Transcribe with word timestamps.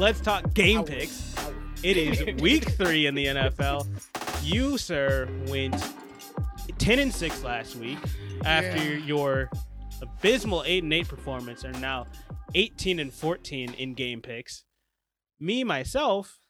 let's 0.00 0.20
talk 0.20 0.54
game 0.54 0.82
picks. 0.82 1.34
It 1.82 1.96
is 1.98 2.40
week 2.40 2.70
three 2.72 3.06
in 3.06 3.14
the 3.14 3.26
NFL. 3.26 3.86
You, 4.42 4.78
sir, 4.78 5.28
went 5.46 5.74
10 6.78 6.98
and 6.98 7.12
6 7.14 7.44
last 7.44 7.76
week 7.76 7.98
after 8.46 8.78
Yeah. 8.82 9.04
your 9.04 9.50
abysmal 10.00 10.62
8 10.64 10.84
and 10.84 10.92
8 10.94 11.06
performance 11.08 11.64
are 11.66 11.72
now 11.72 12.06
18 12.54 12.98
and 12.98 13.12
14 13.12 13.74
in 13.74 13.92
game 13.92 14.22
picks. 14.22 14.64
Me, 15.38 15.64
myself, 15.64 16.40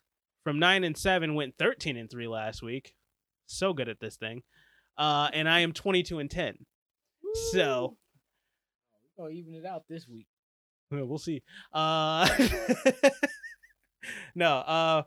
from 0.45 0.61
9 0.61 0.85
and 0.85 0.97
7 0.97 1.35
went 1.35 1.57
13 1.59 1.97
and 1.97 2.09
3 2.09 2.29
last 2.29 2.63
week. 2.63 2.95
So 3.47 3.73
good 3.73 3.89
at 3.89 3.99
this 3.99 4.17
thing. 4.17 4.43
Uh, 4.97 5.29
and 5.33 5.49
I 5.49 5.61
am 5.61 5.73
22 5.73 6.21
and 6.21 6.31
10. 6.31 6.67
So, 7.53 7.97
We're 9.17 9.25
gonna 9.25 9.35
even 9.35 9.55
it 9.55 9.67
out 9.67 9.85
this 9.89 10.07
week. 10.09 10.27
Well, 10.91 11.07
we'll 11.09 11.19
see. 11.19 11.43
Uh, 11.73 12.29
no. 14.35 14.57
Uh, 14.57 15.03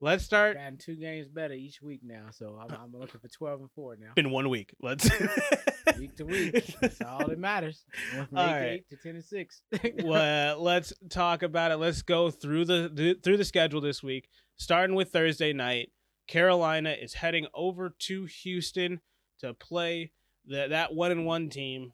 let's 0.00 0.24
start. 0.24 0.56
Gotten 0.56 0.78
two 0.78 0.96
games 0.96 1.28
better 1.28 1.54
each 1.54 1.82
week 1.82 2.00
now, 2.02 2.26
so 2.30 2.58
I'm, 2.60 2.70
I'm 2.74 2.92
looking 2.92 3.20
for 3.20 3.28
twelve 3.28 3.60
and 3.60 3.70
four 3.72 3.96
now. 3.96 4.12
Been 4.14 4.30
one 4.30 4.48
week. 4.48 4.74
Let's 4.80 5.08
week 5.98 6.16
to 6.16 6.24
week. 6.24 6.76
That's 6.80 7.00
all 7.06 7.26
that 7.26 7.38
matters. 7.38 7.84
All 8.14 8.22
eight 8.22 8.28
to 8.30 8.36
right. 8.36 8.62
eight 8.62 8.88
to 8.90 8.96
ten 8.96 9.14
and 9.16 9.24
six. 9.24 9.62
well, 10.02 10.62
let's 10.62 10.92
talk 11.08 11.42
about 11.42 11.70
it. 11.70 11.76
Let's 11.76 12.02
go 12.02 12.30
through 12.30 12.64
the, 12.64 12.90
the 12.92 13.14
through 13.22 13.36
the 13.36 13.44
schedule 13.44 13.80
this 13.80 14.02
week. 14.02 14.28
Starting 14.56 14.94
with 14.94 15.10
Thursday 15.10 15.52
night, 15.52 15.90
Carolina 16.28 16.90
is 16.90 17.14
heading 17.14 17.46
over 17.54 17.94
to 17.98 18.26
Houston 18.26 19.00
to 19.40 19.54
play 19.54 20.12
the, 20.46 20.68
that 20.68 20.94
one 20.94 21.10
and 21.10 21.26
one 21.26 21.48
team. 21.48 21.92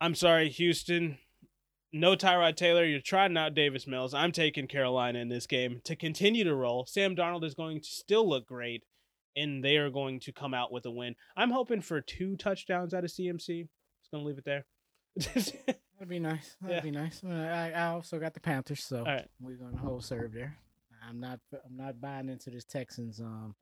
I'm 0.00 0.14
sorry, 0.14 0.48
Houston. 0.48 1.18
No 1.92 2.14
Tyrod 2.16 2.56
Taylor. 2.56 2.84
You're 2.84 3.00
trying 3.00 3.36
out 3.36 3.54
Davis 3.54 3.86
Mills. 3.86 4.12
I'm 4.14 4.32
taking 4.32 4.66
Carolina 4.66 5.18
in 5.20 5.28
this 5.28 5.46
game 5.46 5.80
to 5.84 5.96
continue 5.96 6.44
to 6.44 6.54
roll. 6.54 6.84
Sam 6.86 7.16
Darnold 7.16 7.44
is 7.44 7.54
going 7.54 7.80
to 7.80 7.88
still 7.88 8.28
look 8.28 8.46
great, 8.46 8.84
and 9.34 9.64
they 9.64 9.76
are 9.78 9.88
going 9.90 10.20
to 10.20 10.32
come 10.32 10.52
out 10.52 10.70
with 10.70 10.84
a 10.84 10.90
win. 10.90 11.14
I'm 11.36 11.50
hoping 11.50 11.80
for 11.80 12.00
two 12.00 12.36
touchdowns 12.36 12.92
out 12.92 13.04
of 13.04 13.10
CMC. 13.10 13.68
Just 14.02 14.10
gonna 14.12 14.24
leave 14.24 14.38
it 14.38 14.44
there. 14.44 14.66
That'd 15.16 16.08
be 16.08 16.18
nice. 16.18 16.56
That'd 16.60 16.76
Yeah. 16.76 16.80
be 16.82 16.90
nice. 16.90 17.22
I, 17.24 17.72
I 17.74 17.86
also 17.88 18.18
got 18.18 18.34
the 18.34 18.40
Panthers, 18.40 18.84
so 18.84 19.02
right. 19.04 19.26
we're 19.40 19.56
gonna 19.56 19.78
hold 19.78 20.04
serve 20.04 20.32
there. 20.32 20.56
I'm 21.08 21.20
not. 21.20 21.40
I'm 21.52 21.76
not 21.76 22.00
buying 22.00 22.28
into 22.28 22.50
this 22.50 22.64
Texans. 22.64 23.18
Um, 23.20 23.54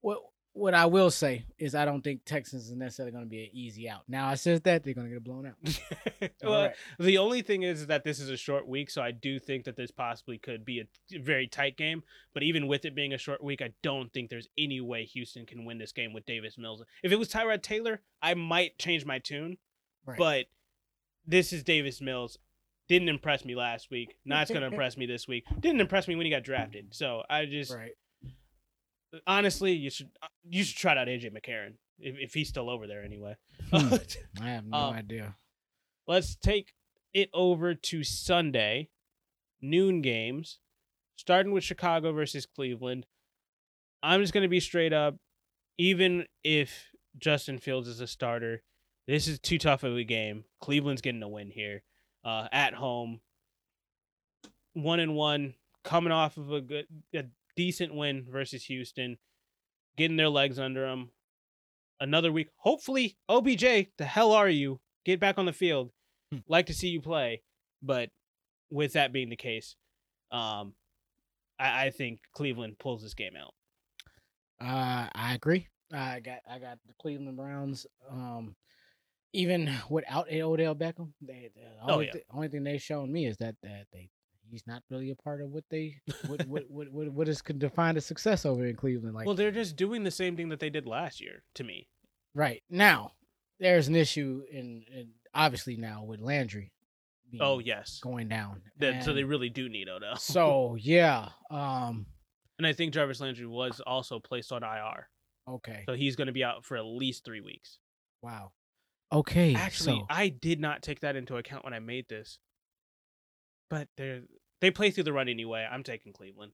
what 0.00 0.18
what 0.54 0.74
I 0.74 0.86
will 0.86 1.10
say 1.10 1.46
is 1.58 1.74
I 1.74 1.84
don't 1.84 2.02
think 2.02 2.24
Texans 2.24 2.68
is 2.68 2.76
necessarily 2.76 3.10
going 3.10 3.24
to 3.24 3.30
be 3.30 3.44
an 3.44 3.50
easy 3.52 3.88
out. 3.88 4.02
Now 4.06 4.28
I 4.28 4.34
says 4.34 4.60
that 4.62 4.84
they're 4.84 4.92
going 4.92 5.08
to 5.08 5.14
get 5.14 5.24
blown 5.24 5.46
out. 5.46 6.30
well, 6.42 6.64
right. 6.64 6.74
the 6.98 7.18
only 7.18 7.40
thing 7.40 7.62
is 7.62 7.86
that 7.86 8.04
this 8.04 8.20
is 8.20 8.28
a 8.28 8.36
short 8.36 8.68
week, 8.68 8.90
so 8.90 9.00
I 9.00 9.12
do 9.12 9.38
think 9.38 9.64
that 9.64 9.76
this 9.76 9.90
possibly 9.90 10.36
could 10.36 10.64
be 10.64 10.80
a 10.80 11.18
very 11.20 11.46
tight 11.46 11.76
game. 11.76 12.02
But 12.34 12.42
even 12.42 12.66
with 12.66 12.84
it 12.84 12.94
being 12.94 13.14
a 13.14 13.18
short 13.18 13.42
week, 13.42 13.62
I 13.62 13.72
don't 13.82 14.12
think 14.12 14.28
there's 14.28 14.48
any 14.58 14.80
way 14.80 15.04
Houston 15.04 15.46
can 15.46 15.64
win 15.64 15.78
this 15.78 15.92
game 15.92 16.12
with 16.12 16.26
Davis 16.26 16.58
Mills. 16.58 16.84
If 17.02 17.12
it 17.12 17.18
was 17.18 17.30
Tyrod 17.30 17.62
Taylor, 17.62 18.00
I 18.20 18.34
might 18.34 18.78
change 18.78 19.06
my 19.06 19.18
tune. 19.18 19.56
Right. 20.04 20.18
But 20.18 20.46
this 21.26 21.52
is 21.52 21.62
Davis 21.62 22.00
Mills. 22.00 22.38
Didn't 22.88 23.08
impress 23.08 23.44
me 23.44 23.54
last 23.54 23.90
week. 23.90 24.16
Not 24.26 24.48
going 24.48 24.60
to 24.62 24.66
impress 24.66 24.98
me 24.98 25.06
this 25.06 25.26
week. 25.26 25.44
Didn't 25.60 25.80
impress 25.80 26.08
me 26.08 26.16
when 26.16 26.26
he 26.26 26.30
got 26.30 26.42
drafted. 26.42 26.94
So 26.94 27.22
I 27.30 27.46
just 27.46 27.72
right. 27.72 27.92
Honestly, 29.26 29.72
you 29.72 29.90
should 29.90 30.10
you 30.48 30.64
should 30.64 30.76
try 30.76 30.96
out 30.96 31.08
AJ 31.08 31.32
McCarron 31.32 31.74
if, 31.98 32.16
if 32.18 32.34
he's 32.34 32.48
still 32.48 32.68
over 32.70 32.86
there 32.86 33.02
anyway. 33.02 33.36
Hmm. 33.72 33.94
I 34.42 34.48
have 34.50 34.66
no 34.66 34.76
Um, 34.76 34.94
idea. 34.94 35.36
let's 36.06 36.36
take 36.36 36.72
it 37.14 37.28
over 37.34 37.74
to 37.74 38.02
Sunday, 38.04 38.88
noon 39.60 40.00
games, 40.02 40.58
starting 41.16 41.52
with 41.52 41.64
Chicago 41.64 42.12
versus 42.12 42.46
Cleveland. 42.46 43.06
I'm 44.02 44.20
just 44.20 44.32
going 44.32 44.42
to 44.42 44.48
be 44.48 44.60
straight 44.60 44.92
up. 44.92 45.16
Even 45.78 46.26
if 46.44 46.90
Justin 47.18 47.58
Fields 47.58 47.88
is 47.88 48.00
a 48.00 48.06
starter, 48.06 48.62
this 49.06 49.26
is 49.28 49.38
too 49.38 49.58
tough 49.58 49.82
of 49.84 49.96
a 49.96 50.04
game. 50.04 50.44
Cleveland's 50.60 51.02
getting 51.02 51.22
a 51.22 51.28
win 51.28 51.50
here 51.50 51.82
uh, 52.24 52.48
at 52.52 52.74
home. 52.74 53.20
One 54.74 55.00
and 55.00 55.14
one, 55.14 55.54
coming 55.84 56.12
off 56.12 56.36
of 56.36 56.50
a 56.52 56.60
good, 56.60 56.86
a 57.14 57.24
decent 57.56 57.94
win 57.94 58.26
versus 58.30 58.64
Houston, 58.64 59.18
getting 59.96 60.16
their 60.16 60.28
legs 60.28 60.58
under 60.58 60.86
them. 60.86 61.10
Another 62.00 62.32
week, 62.32 62.48
hopefully, 62.56 63.16
OBJ, 63.28 63.62
the 63.98 64.04
hell 64.04 64.32
are 64.32 64.48
you? 64.48 64.80
Get 65.04 65.20
back 65.20 65.38
on 65.38 65.46
the 65.46 65.52
field. 65.52 65.90
Hmm. 66.32 66.38
like 66.48 66.66
to 66.66 66.74
see 66.74 66.88
you 66.88 67.00
play, 67.02 67.42
but 67.82 68.08
with 68.70 68.94
that 68.94 69.12
being 69.12 69.28
the 69.28 69.36
case, 69.36 69.76
um, 70.30 70.74
I, 71.58 71.86
I 71.86 71.90
think 71.90 72.20
Cleveland 72.34 72.78
pulls 72.78 73.02
this 73.02 73.12
game 73.14 73.34
out. 73.38 73.52
Uh, 74.60 75.08
I 75.14 75.34
agree. 75.34 75.66
I 75.92 76.20
got 76.20 76.38
I 76.50 76.58
got 76.58 76.78
the 76.86 76.94
Cleveland 77.00 77.36
Browns. 77.36 77.86
Um, 78.10 78.54
even 79.34 79.70
without 79.90 80.26
a 80.30 80.42
Odell 80.42 80.74
Beckham, 80.74 81.12
they 81.20 81.50
the 81.54 81.60
Oh, 81.86 81.94
only, 81.94 82.06
yeah. 82.06 82.12
thi- 82.12 82.22
only 82.32 82.48
thing 82.48 82.64
they've 82.64 82.80
shown 82.82 83.12
me 83.12 83.26
is 83.26 83.36
that 83.38 83.56
that 83.62 83.86
they 83.92 84.08
he's 84.52 84.66
not 84.66 84.82
really 84.90 85.10
a 85.10 85.16
part 85.16 85.40
of 85.42 85.50
what 85.50 85.64
they 85.70 85.96
what 86.28 86.46
what 86.46 86.62
what 86.70 86.92
what, 86.92 87.08
what 87.08 87.28
is 87.28 87.42
defined 87.58 87.96
as 87.96 88.06
success 88.06 88.46
over 88.46 88.64
in 88.64 88.76
Cleveland. 88.76 89.14
Like 89.16 89.26
well, 89.26 89.34
they're 89.34 89.50
just 89.50 89.74
doing 89.74 90.04
the 90.04 90.10
same 90.12 90.36
thing 90.36 90.50
that 90.50 90.60
they 90.60 90.70
did 90.70 90.86
last 90.86 91.20
year 91.20 91.42
to 91.54 91.64
me. 91.64 91.88
right 92.34 92.62
now, 92.70 93.12
there's 93.58 93.88
an 93.88 93.96
issue 93.96 94.42
in, 94.52 94.84
in 94.94 95.08
obviously 95.34 95.76
now 95.76 96.04
with 96.04 96.20
Landry. 96.20 96.70
Being, 97.30 97.42
Oh 97.42 97.58
yes, 97.58 97.98
going 98.02 98.28
down. 98.28 98.60
That- 98.78 99.02
so 99.04 99.12
they 99.14 99.24
really 99.24 99.48
do 99.48 99.68
need 99.68 99.88
Odell. 99.88 100.16
so 100.16 100.76
yeah. 100.80 101.30
Um. 101.50 102.06
and 102.58 102.66
I 102.66 102.74
think 102.74 102.92
Jarvis 102.94 103.20
Landry 103.20 103.46
was 103.46 103.80
also 103.86 104.20
placed 104.20 104.52
on 104.52 104.62
IR, 104.62 105.08
Okay. 105.48 105.82
so 105.86 105.94
he's 105.94 106.14
going 106.14 106.26
to 106.26 106.32
be 106.32 106.44
out 106.44 106.64
for 106.66 106.76
at 106.76 106.84
least 106.84 107.24
three 107.24 107.40
weeks. 107.40 107.78
Wow. 108.22 108.52
Okay. 109.10 109.54
Actually, 109.54 110.00
so, 110.00 110.06
I 110.10 110.28
did 110.28 110.60
not 110.60 110.82
take 110.82 111.00
that 111.00 111.16
into 111.16 111.36
account 111.36 111.64
when 111.64 111.74
I 111.74 111.80
made 111.80 112.06
this, 112.08 112.38
but 113.70 113.88
they 113.96 114.20
they 114.62 114.70
play 114.70 114.90
through 114.90 115.04
the 115.04 115.12
run 115.12 115.28
anyway. 115.28 115.68
I'm 115.70 115.82
taking 115.82 116.14
Cleveland. 116.14 116.52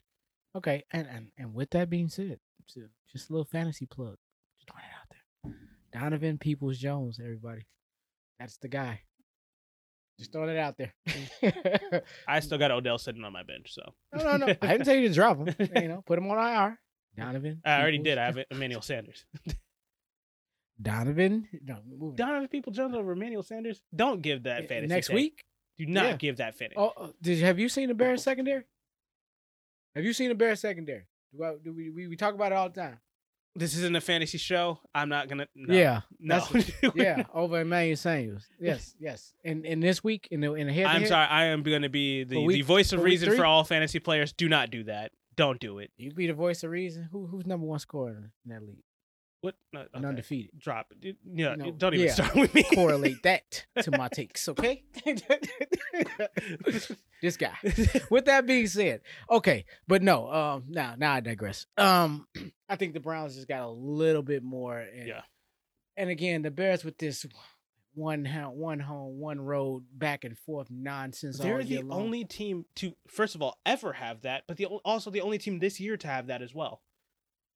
Okay, 0.56 0.82
and 0.90 1.06
and 1.06 1.28
and 1.38 1.54
with 1.54 1.70
that 1.70 1.88
being 1.88 2.08
said, 2.08 2.40
just 3.12 3.30
a 3.30 3.32
little 3.32 3.44
fantasy 3.44 3.86
plug. 3.86 4.16
Just 4.58 4.68
throwing 4.68 4.82
it 4.84 4.94
out 4.98 5.52
there. 5.92 6.00
Donovan 6.02 6.38
Peoples 6.38 6.78
Jones, 6.78 7.20
everybody. 7.22 7.66
That's 8.40 8.56
the 8.58 8.68
guy. 8.68 9.02
Just 10.18 10.32
throwing 10.32 10.50
it 10.50 10.58
out 10.58 10.76
there. 10.76 10.92
I 12.28 12.40
still 12.40 12.58
got 12.58 12.70
Odell 12.72 12.98
sitting 12.98 13.22
on 13.22 13.32
my 13.32 13.44
bench, 13.44 13.72
so 13.72 13.82
no, 14.16 14.36
no, 14.36 14.46
no. 14.46 14.54
I 14.62 14.66
didn't 14.72 14.84
tell 14.84 14.96
you 14.96 15.06
to 15.08 15.14
drop 15.14 15.36
him. 15.38 15.54
You 15.76 15.88
know, 15.88 16.02
put 16.04 16.18
him 16.18 16.28
on 16.30 16.38
IR. 16.38 16.78
Donovan. 17.16 17.60
I 17.64 17.80
already 17.80 17.98
Peoples- 17.98 18.04
did. 18.06 18.18
I 18.18 18.24
have 18.26 18.38
Emmanuel 18.50 18.82
Sanders. 18.82 19.24
Donovan. 20.80 21.48
No. 21.64 22.12
Donovan 22.14 22.48
People 22.48 22.72
Jones 22.72 22.94
over 22.94 23.12
Emmanuel 23.12 23.42
Sanders. 23.42 23.82
Don't 23.94 24.22
give 24.22 24.44
that 24.44 24.64
Uh, 24.64 24.68
fantasy. 24.68 24.86
next 24.94 25.06
take. 25.08 25.14
week. 25.16 25.44
Do 25.78 25.86
not 25.86 26.04
Yeah. 26.04 26.16
give 26.16 26.36
that 26.38 26.54
finish. 26.56 26.74
Oh, 26.76 26.92
uh, 26.96 27.08
did 27.22 27.38
you, 27.38 27.44
have 27.44 27.58
you 27.58 27.68
seen 27.68 27.88
the 27.88 27.94
Bears 27.94 28.22
secondary? 28.22 28.64
Have 29.94 30.04
you 30.04 30.12
seen 30.12 30.28
the 30.28 30.34
Bears 30.34 30.60
secondary? 30.60 31.06
Do, 31.36 31.44
I, 31.44 31.54
do 31.62 31.72
we, 31.72 31.90
we 31.90 32.06
we 32.08 32.16
talk 32.16 32.34
about 32.34 32.52
it 32.52 32.54
all 32.56 32.68
the 32.68 32.80
time? 32.80 32.98
This 33.54 33.76
isn't 33.76 33.96
a 33.96 34.00
fantasy 34.00 34.38
show. 34.38 34.78
I'm 34.94 35.08
not 35.08 35.28
gonna. 35.28 35.48
No, 35.54 35.74
Yeah, 35.74 36.00
no. 36.20 36.46
yeah. 36.94 37.24
Over 37.34 37.60
Emmanuel 37.60 37.96
Samuels. 37.96 38.46
Yes, 38.60 38.94
yes. 39.00 39.32
And 39.44 39.64
in 39.66 39.80
this 39.80 40.04
week 40.04 40.28
in 40.30 40.40
the 40.40 40.54
in 40.54 40.66
the 40.68 40.72
head. 40.72 40.86
I'm 40.86 41.06
sorry. 41.06 41.26
I 41.26 41.46
am 41.46 41.62
gonna 41.62 41.88
be 41.88 42.24
the, 42.24 42.36
For 42.36 42.52
the 42.52 42.62
voice 42.62 42.92
of 42.92 43.00
for 43.00 43.04
reason 43.04 43.34
for 43.36 43.44
all 43.44 43.64
fantasy 43.64 43.98
players. 43.98 44.32
Do 44.32 44.48
not 44.48 44.70
do 44.70 44.84
that. 44.84 45.12
Don't 45.36 45.60
do 45.60 45.78
it. 45.78 45.90
You 45.96 46.12
be 46.12 46.26
the 46.26 46.34
voice 46.34 46.62
of 46.62 46.70
reason. 46.70 47.08
Who 47.10 47.26
who's 47.26 47.46
number 47.46 47.66
one 47.66 47.78
scorer 47.78 48.32
in 48.44 48.50
that 48.52 48.62
league? 48.62 48.82
What? 49.40 49.54
No, 49.72 49.80
okay. 49.94 50.06
undefeated. 50.06 50.50
Drop 50.58 50.92
it. 51.00 51.16
Yeah. 51.24 51.54
No, 51.54 51.70
Don't 51.70 51.94
even 51.94 52.06
yeah. 52.06 52.12
start 52.12 52.34
with 52.34 52.52
me. 52.54 52.64
Correlate 52.74 53.22
that 53.22 53.66
to 53.82 53.90
my 53.92 54.08
takes, 54.08 54.48
okay? 54.48 54.82
this 57.22 57.36
guy. 57.36 57.54
With 58.10 58.24
that 58.24 58.46
being 58.46 58.66
said, 58.66 59.02
okay, 59.30 59.64
but 59.86 60.02
no, 60.02 60.30
um, 60.32 60.64
now 60.68 60.94
now 60.98 61.14
I 61.14 61.20
digress. 61.20 61.66
Um, 61.76 62.26
I 62.68 62.76
think 62.76 62.94
the 62.94 63.00
Browns 63.00 63.36
just 63.36 63.48
got 63.48 63.62
a 63.62 63.70
little 63.70 64.22
bit 64.22 64.42
more. 64.42 64.78
And, 64.78 65.06
Yeah. 65.06 65.22
And 65.96 66.10
again, 66.10 66.42
the 66.42 66.50
Bears 66.50 66.84
with 66.84 66.98
this 66.98 67.24
one 67.94 68.24
one 68.24 68.80
home, 68.80 69.18
one 69.18 69.40
road, 69.40 69.84
back 69.92 70.24
and 70.24 70.38
forth 70.38 70.68
nonsense. 70.70 71.38
They're 71.38 71.62
the 71.62 71.82
long. 71.82 72.00
only 72.02 72.24
team 72.24 72.64
to, 72.76 72.94
first 73.08 73.34
of 73.34 73.42
all, 73.42 73.58
ever 73.66 73.92
have 73.92 74.22
that, 74.22 74.44
but 74.46 74.56
the 74.56 74.66
also 74.66 75.10
the 75.10 75.20
only 75.20 75.38
team 75.38 75.58
this 75.58 75.80
year 75.80 75.96
to 75.96 76.06
have 76.06 76.28
that 76.28 76.42
as 76.42 76.54
well. 76.54 76.80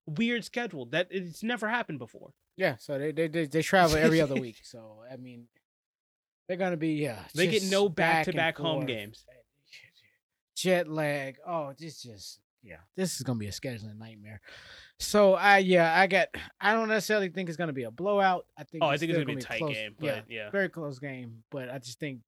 Weird 0.07 0.45
schedule 0.45 0.87
that 0.87 1.09
it's 1.11 1.43
never 1.43 1.69
happened 1.69 1.99
before. 1.99 2.33
Yeah, 2.57 2.77
so 2.79 2.99
they 2.99 3.13
they 3.13 3.29
they, 3.29 3.47
they 3.47 3.63
travel 3.63 3.97
every 3.97 4.21
other 4.21 4.35
week. 4.35 4.57
So 4.65 5.03
I 5.11 5.17
mean, 5.17 5.47
they're 6.49 6.57
gonna 6.57 6.77
be 6.77 6.95
yeah. 6.95 7.21
They 7.35 7.47
get 7.47 7.65
no 7.65 7.89
back 7.89 8.27
and 8.27 8.37
back-to-back 8.37 8.59
home 8.59 8.85
games. 8.87 9.25
Jet 10.57 10.89
lag. 10.89 11.37
Oh, 11.47 11.73
this 11.79 12.03
just 12.03 12.41
yeah. 12.63 12.77
This 12.97 13.17
is 13.17 13.23
gonna 13.23 13.39
be 13.39 13.47
a 13.47 13.53
scheduling 13.53 13.99
nightmare. 13.99 14.41
So 14.99 15.35
I 15.35 15.59
yeah 15.59 15.99
I 15.99 16.07
got 16.07 16.29
I 16.61 16.75
don't 16.75 16.89
necessarily 16.89 17.29
think 17.29 17.49
it's 17.49 17.57
gonna 17.57 17.73
be 17.73 17.85
a 17.85 17.91
blowout. 17.91 18.47
I 18.59 18.65
think 18.65 18.85
Oh, 18.85 18.89
I 18.89 18.97
think 18.97 19.11
it's 19.11 19.17
still 19.17 19.25
gonna 19.25 19.37
be 19.37 19.43
a 19.43 19.45
tight 19.45 19.59
close. 19.59 19.73
game, 19.75 19.95
but 19.99 20.07
yeah, 20.07 20.21
yeah. 20.29 20.51
very 20.51 20.69
close 20.69 20.99
game. 20.99 21.43
But 21.51 21.71
I 21.71 21.79
just 21.79 21.99
think 21.99 22.21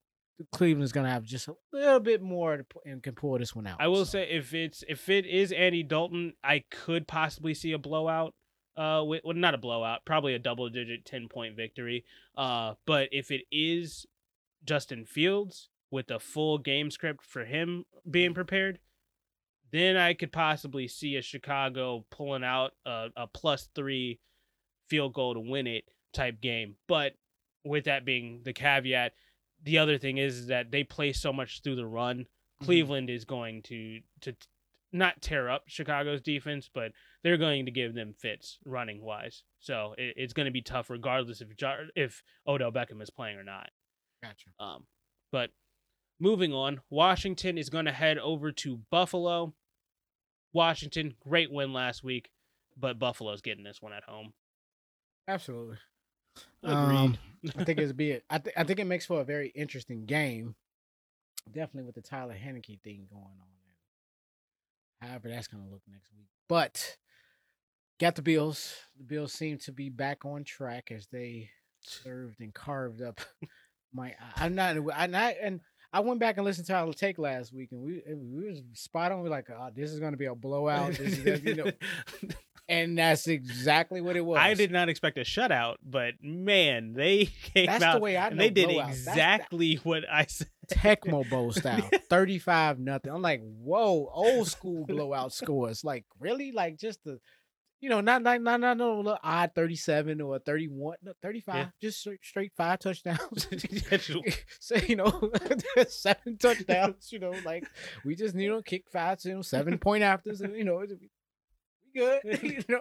Cleveland's 0.52 0.92
gonna 0.92 1.10
have 1.10 1.24
just 1.24 1.48
a 1.48 1.54
little 1.72 2.00
bit 2.00 2.22
more 2.22 2.56
to, 2.56 2.64
and 2.84 3.02
can 3.02 3.14
pull 3.14 3.38
this 3.38 3.54
one 3.54 3.66
out. 3.66 3.76
I 3.80 3.88
will 3.88 4.04
so. 4.04 4.18
say 4.18 4.30
if 4.30 4.52
it's 4.54 4.82
if 4.88 5.08
it 5.08 5.26
is 5.26 5.52
Andy 5.52 5.82
Dalton, 5.82 6.34
I 6.42 6.64
could 6.70 7.06
possibly 7.06 7.54
see 7.54 7.72
a 7.72 7.78
blowout. 7.78 8.34
Uh, 8.76 9.04
with, 9.06 9.22
well, 9.24 9.36
not 9.36 9.54
a 9.54 9.58
blowout, 9.58 10.04
probably 10.04 10.34
a 10.34 10.38
double-digit 10.40 11.04
ten-point 11.04 11.54
victory. 11.54 12.04
Uh, 12.36 12.74
but 12.86 13.08
if 13.12 13.30
it 13.30 13.42
is 13.52 14.04
Justin 14.64 15.04
Fields 15.04 15.68
with 15.92 16.10
a 16.10 16.18
full 16.18 16.58
game 16.58 16.90
script 16.90 17.24
for 17.24 17.44
him 17.44 17.84
being 18.10 18.34
prepared, 18.34 18.80
then 19.70 19.96
I 19.96 20.12
could 20.12 20.32
possibly 20.32 20.88
see 20.88 21.14
a 21.14 21.22
Chicago 21.22 22.04
pulling 22.10 22.42
out 22.42 22.72
a, 22.84 23.10
a 23.16 23.26
plus 23.28 23.68
three 23.76 24.18
field 24.88 25.14
goal 25.14 25.34
to 25.34 25.40
win 25.40 25.68
it 25.68 25.84
type 26.12 26.40
game. 26.40 26.74
But 26.88 27.14
with 27.64 27.84
that 27.84 28.04
being 28.04 28.40
the 28.44 28.52
caveat, 28.52 29.12
the 29.64 29.78
other 29.78 29.98
thing 29.98 30.18
is, 30.18 30.36
is 30.38 30.46
that 30.46 30.70
they 30.70 30.84
play 30.84 31.12
so 31.12 31.32
much 31.32 31.62
through 31.62 31.76
the 31.76 31.86
run. 31.86 32.26
Mhm. 32.60 32.64
Cleveland 32.64 33.10
is 33.10 33.24
going 33.24 33.62
to 33.64 34.00
to 34.20 34.34
not 34.92 35.20
tear 35.20 35.50
up 35.50 35.64
Chicago's 35.66 36.20
defense, 36.22 36.70
but 36.72 36.92
they're 37.24 37.36
going 37.36 37.64
to 37.64 37.72
give 37.72 37.94
them 37.94 38.14
fits 38.16 38.58
running 38.64 39.02
wise. 39.02 39.42
So 39.58 39.94
it, 39.98 40.14
it's 40.16 40.32
going 40.32 40.46
to 40.46 40.52
be 40.52 40.62
tough 40.62 40.88
regardless 40.88 41.40
if 41.40 41.56
Jar- 41.56 41.88
if 41.96 42.22
Odell 42.46 42.70
Beckham 42.70 43.02
is 43.02 43.10
playing 43.10 43.36
or 43.36 43.42
not. 43.42 43.70
Gotcha. 44.22 44.50
Um, 44.60 44.86
but 45.32 45.50
moving 46.20 46.52
on, 46.52 46.80
Washington 46.90 47.58
is 47.58 47.70
going 47.70 47.86
to 47.86 47.92
head 47.92 48.18
over 48.18 48.52
to 48.52 48.76
Buffalo. 48.90 49.54
Washington, 50.52 51.14
great 51.18 51.50
win 51.50 51.72
last 51.72 52.04
week, 52.04 52.30
but 52.76 52.98
Buffalo's 52.98 53.42
getting 53.42 53.64
this 53.64 53.82
one 53.82 53.92
at 53.92 54.04
home. 54.04 54.32
Absolutely. 55.26 55.78
Agreed. 56.62 56.96
Um, 56.96 57.18
I 57.56 57.64
think 57.64 57.78
it's 57.78 57.92
be 57.92 58.12
it. 58.12 58.24
I, 58.30 58.38
th- 58.38 58.54
I 58.56 58.64
think 58.64 58.78
it 58.78 58.86
makes 58.86 59.06
for 59.06 59.20
a 59.20 59.24
very 59.24 59.48
interesting 59.48 60.06
game. 60.06 60.54
Definitely 61.46 61.84
with 61.84 61.94
the 61.94 62.02
Taylor 62.02 62.34
Heinicke 62.34 62.80
thing 62.80 63.06
going 63.10 63.22
on. 63.24 63.54
However, 65.08 65.28
that's 65.28 65.48
gonna 65.48 65.68
look 65.70 65.82
next 65.90 66.10
week. 66.16 66.28
But 66.48 66.96
got 68.00 68.14
the 68.14 68.22
Bills. 68.22 68.74
The 68.96 69.04
Bills 69.04 69.32
seem 69.32 69.58
to 69.58 69.72
be 69.72 69.90
back 69.90 70.24
on 70.24 70.44
track 70.44 70.90
as 70.90 71.06
they 71.08 71.50
served 71.82 72.40
and 72.40 72.54
carved 72.54 73.02
up 73.02 73.20
my. 73.92 74.14
I'm 74.36 74.54
not. 74.54 74.76
I'm 74.94 75.10
not. 75.10 75.34
And 75.42 75.60
I 75.92 76.00
went 76.00 76.20
back 76.20 76.36
and 76.36 76.44
listened 76.44 76.66
to 76.68 76.74
our 76.74 76.92
take 76.92 77.18
last 77.18 77.52
week, 77.52 77.70
and 77.72 77.80
we 77.80 78.02
we 78.14 78.48
was 78.48 78.62
spot 78.72 79.12
on. 79.12 79.22
We're 79.22 79.28
like, 79.28 79.48
oh, 79.50 79.70
this 79.74 79.92
is 79.92 80.00
gonna 80.00 80.16
be 80.16 80.26
a 80.26 80.34
blowout. 80.34 80.94
This 80.94 81.18
is, 81.18 81.42
you 81.44 81.54
know, 81.54 81.70
and 82.68 82.98
that's 82.98 83.28
exactly 83.28 84.00
what 84.00 84.16
it 84.16 84.24
was. 84.24 84.38
I 84.38 84.54
did 84.54 84.70
not 84.70 84.88
expect 84.88 85.18
a 85.18 85.22
shutout, 85.22 85.76
but 85.82 86.14
man, 86.22 86.94
they 86.94 87.26
came 87.54 87.66
That's 87.66 87.82
out 87.82 87.94
the 87.94 88.00
way 88.00 88.16
I 88.16 88.30
know 88.30 88.36
they 88.36 88.50
did 88.50 88.68
blowouts. 88.68 88.86
That's 88.86 89.08
exactly 89.08 89.74
what 89.82 90.04
I 90.10 90.26
said. 90.26 90.48
Tecmo 90.70 91.28
Bowl 91.28 91.52
style, 91.52 91.88
thirty-five 92.08 92.78
nothing. 92.78 93.12
I'm 93.12 93.20
like, 93.20 93.42
whoa, 93.42 94.10
old 94.12 94.48
school 94.48 94.86
blowout 94.86 95.32
scores. 95.34 95.84
Like, 95.84 96.06
really? 96.18 96.52
Like, 96.52 96.78
just 96.78 97.04
the, 97.04 97.20
you 97.82 97.90
know, 97.90 98.00
not 98.00 98.22
not 98.22 98.40
not 98.40 98.60
not 98.60 98.78
no 98.78 98.96
little 98.96 99.18
odd 99.22 99.50
thirty-seven 99.54 100.22
or 100.22 100.38
thirty-one, 100.38 100.96
no, 101.02 101.12
thirty-five. 101.20 101.68
Just 101.82 102.00
straight, 102.00 102.24
straight 102.24 102.52
five 102.56 102.78
touchdowns. 102.78 103.46
so 104.58 104.76
you 104.88 104.96
know, 104.96 105.30
seven 105.86 106.38
touchdowns. 106.38 107.12
You 107.12 107.18
know, 107.18 107.34
like 107.44 107.66
we 108.06 108.14
just 108.14 108.34
you 108.34 108.48
know 108.48 108.62
kick 108.62 108.84
five, 108.90 109.18
you 109.22 109.34
know, 109.34 109.42
seven 109.42 109.76
point 109.76 110.02
afters, 110.02 110.40
and 110.40 110.56
you 110.56 110.64
know, 110.64 110.82
good. 111.94 112.20
you 112.42 112.62
know, 112.68 112.80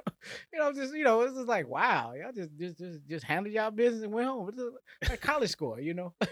you 0.51 0.59
know, 0.59 0.73
just 0.73 0.93
you 0.93 1.03
know, 1.03 1.21
it's 1.21 1.33
just 1.35 1.47
like 1.47 1.67
wow, 1.67 2.13
y'all 2.19 2.31
just 2.31 2.49
just 2.57 2.77
just 2.77 2.99
just 3.07 3.25
handled 3.25 3.53
y'all 3.53 3.71
business 3.71 4.03
and 4.03 4.11
went 4.13 4.27
home. 4.27 4.49
It's 4.49 4.59
a- 4.59 5.09
like 5.09 5.21
college 5.21 5.49
score, 5.49 5.79
you 5.79 5.93
know. 5.93 6.13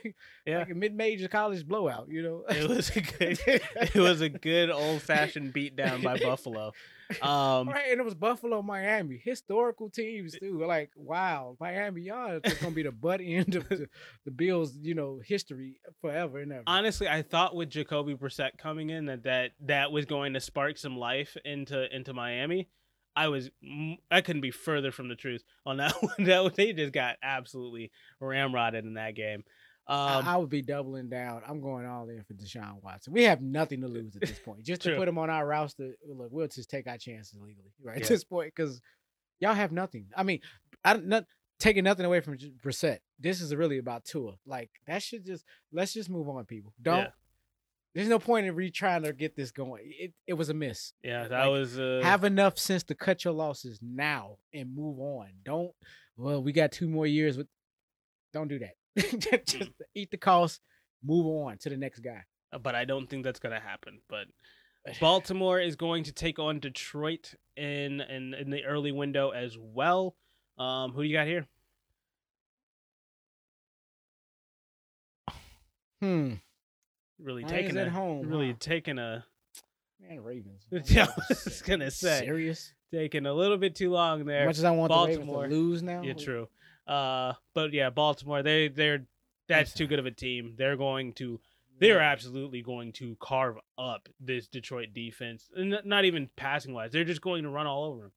Yeah. 0.45 0.59
like 0.59 0.71
a 0.71 0.75
mid-major 0.75 1.27
college 1.27 1.67
blowout, 1.67 2.07
you 2.09 2.23
know. 2.23 2.43
It 2.49 2.67
was 2.67 2.89
a 2.95 3.01
good, 3.01 3.39
it 3.45 3.95
was 3.95 4.21
a 4.21 4.29
good 4.29 4.71
old 4.71 5.01
fashioned 5.03 5.53
beatdown 5.53 6.03
by 6.03 6.17
Buffalo. 6.17 6.71
Um, 7.21 7.69
right, 7.69 7.91
and 7.91 7.99
it 7.99 8.03
was 8.03 8.15
Buffalo, 8.15 8.61
Miami, 8.61 9.19
historical 9.23 9.89
teams 9.89 10.37
too. 10.37 10.63
Like, 10.65 10.91
wow, 10.95 11.57
Miami, 11.59 12.01
y'all 12.03 12.39
is 12.43 12.53
gonna 12.55 12.73
be 12.73 12.83
the 12.83 12.91
butt 12.91 13.21
end 13.23 13.55
of 13.55 13.67
the, 13.69 13.87
the 14.25 14.31
Bills, 14.31 14.75
you 14.81 14.95
know, 14.95 15.19
history 15.23 15.79
forever 16.01 16.39
and 16.39 16.51
ever. 16.51 16.63
honestly, 16.67 17.07
I 17.07 17.21
thought 17.21 17.55
with 17.55 17.69
Jacoby 17.69 18.15
Brissett 18.15 18.57
coming 18.57 18.89
in 18.89 19.05
that 19.05 19.23
that, 19.23 19.51
that 19.61 19.91
was 19.91 20.05
going 20.05 20.33
to 20.33 20.39
spark 20.39 20.77
some 20.77 20.97
life 20.97 21.35
into 21.45 21.93
into 21.95 22.13
Miami. 22.13 22.69
I 23.13 23.27
was 23.27 23.49
I 24.09 24.21
couldn't 24.21 24.41
be 24.41 24.51
further 24.51 24.91
from 24.91 25.09
the 25.09 25.15
truth 25.15 25.43
on 25.65 25.77
that 25.77 25.93
one. 26.01 26.23
That 26.25 26.43
one- 26.43 26.53
they 26.55 26.71
just 26.73 26.93
got 26.93 27.17
absolutely 27.21 27.91
ramrodded 28.21 28.79
in 28.83 28.93
that 28.93 29.15
game. 29.15 29.43
I- 29.87 30.19
Um, 30.19 30.27
I 30.27 30.37
would 30.37 30.49
be 30.49 30.61
doubling 30.61 31.09
down. 31.09 31.41
I'm 31.47 31.59
going 31.59 31.85
all 31.85 32.07
in 32.09 32.23
for 32.23 32.33
Deshaun 32.33 32.81
Watson. 32.83 33.13
We 33.13 33.23
have 33.23 33.41
nothing 33.41 33.81
to 33.81 33.87
lose 33.99 34.15
at 34.15 34.21
this 34.21 34.39
point. 34.39 34.63
Just 34.63 34.81
to 34.83 34.95
put 34.95 35.07
him 35.07 35.17
on 35.17 35.29
our 35.29 35.45
roster, 35.45 35.95
look, 36.07 36.29
we'll 36.31 36.47
just 36.47 36.69
take 36.69 36.87
our 36.87 36.97
chances 36.97 37.39
legally, 37.39 37.71
right? 37.83 38.01
At 38.01 38.07
this 38.07 38.23
point, 38.23 38.53
because 38.55 38.79
y'all 39.39 39.53
have 39.53 39.71
nothing. 39.71 40.07
I 40.15 40.23
mean, 40.23 40.39
I 40.83 40.93
don't 40.93 41.25
taking 41.59 41.83
nothing 41.83 42.05
away 42.05 42.19
from 42.19 42.37
Brissett. 42.37 42.99
This 43.19 43.39
is 43.39 43.55
really 43.55 43.77
about 43.77 44.03
Tua. 44.03 44.33
Like 44.45 44.69
that 44.87 45.03
should 45.03 45.23
just 45.25 45.45
let's 45.71 45.93
just 45.93 46.09
move 46.09 46.27
on, 46.27 46.43
people. 46.45 46.73
Don't. 46.81 46.97
Yeah. 46.97 47.09
There's 47.93 48.07
no 48.07 48.19
point 48.19 48.47
in 48.47 48.55
re 48.55 48.71
trying 48.71 49.03
to 49.03 49.11
get 49.13 49.35
this 49.35 49.51
going. 49.51 49.83
It 49.85 50.13
it 50.25 50.33
was 50.33 50.49
a 50.49 50.53
miss. 50.53 50.93
yeah, 51.03 51.27
that 51.27 51.39
like, 51.45 51.49
was 51.51 51.77
uh, 51.77 51.99
Have 52.03 52.23
enough 52.23 52.57
sense 52.57 52.83
to 52.85 52.95
cut 52.95 53.23
your 53.25 53.33
losses 53.33 53.79
now 53.81 54.37
and 54.53 54.73
move 54.73 54.99
on. 54.99 55.27
Don't. 55.43 55.71
Well, 56.17 56.41
we 56.41 56.51
got 56.51 56.71
two 56.71 56.87
more 56.87 57.05
years 57.05 57.37
with. 57.37 57.47
Don't 58.33 58.47
do 58.47 58.59
that. 58.59 58.75
just 59.45 59.71
eat 59.95 60.11
the 60.11 60.17
cost. 60.17 60.61
Move 61.03 61.25
on 61.25 61.57
to 61.59 61.69
the 61.69 61.77
next 61.77 61.99
guy. 61.99 62.23
but 62.61 62.75
I 62.75 62.85
don't 62.85 63.09
think 63.09 63.23
that's 63.23 63.39
gonna 63.39 63.59
happen. 63.59 63.99
But 64.09 64.25
Baltimore 64.99 65.59
is 65.59 65.75
going 65.75 66.03
to 66.05 66.11
take 66.11 66.39
on 66.39 66.59
Detroit 66.59 67.33
in 67.55 68.01
in, 68.01 68.33
in 68.33 68.49
the 68.49 68.63
early 68.65 68.91
window 68.91 69.29
as 69.31 69.57
well. 69.59 70.15
Um, 70.57 70.91
who 70.91 71.01
do 71.03 71.07
you 71.07 71.15
got 71.15 71.27
here? 71.27 71.47
Hmm. 76.01 76.33
Really 77.19 77.43
Lions 77.43 77.51
taking 77.51 77.77
at 77.77 77.87
a, 77.87 77.91
home, 77.91 78.27
Really 78.27 78.51
huh? 78.51 78.57
taking 78.59 78.97
a 78.97 79.23
Man, 79.99 80.23
Ravens. 80.23 80.63
Yeah, 80.89 81.05
I 81.15 81.21
was 81.29 81.61
gonna 81.61 81.91
say. 81.91 82.21
serious. 82.25 82.73
taking 82.91 83.27
a 83.27 83.33
little 83.33 83.57
bit 83.57 83.75
too 83.75 83.91
long 83.91 84.25
there. 84.25 84.41
As 84.41 84.47
much 84.47 84.57
as 84.57 84.63
I 84.63 84.71
want 84.71 84.89
the 84.91 84.95
Baltimore. 84.95 85.43
Ravens 85.43 85.53
to 85.53 85.59
lose 85.59 85.83
now. 85.83 86.01
Yeah, 86.01 86.13
true. 86.13 86.47
Uh, 86.91 87.33
but 87.55 87.71
yeah, 87.71 87.89
Baltimore. 87.89 88.43
They 88.43 88.67
they're 88.67 89.05
that's 89.47 89.73
too 89.73 89.87
good 89.87 89.99
of 89.99 90.05
a 90.05 90.11
team. 90.11 90.55
They're 90.57 90.75
going 90.75 91.13
to 91.13 91.39
they're 91.79 92.01
absolutely 92.01 92.61
going 92.61 92.91
to 92.93 93.15
carve 93.19 93.57
up 93.77 94.09
this 94.19 94.47
Detroit 94.47 94.89
defense. 94.93 95.49
And 95.55 95.79
not 95.85 96.05
even 96.05 96.29
passing 96.35 96.73
wise. 96.73 96.91
They're 96.91 97.05
just 97.05 97.21
going 97.21 97.43
to 97.43 97.49
run 97.49 97.65
all 97.65 97.85
over 97.85 98.01
them. 98.01 98.11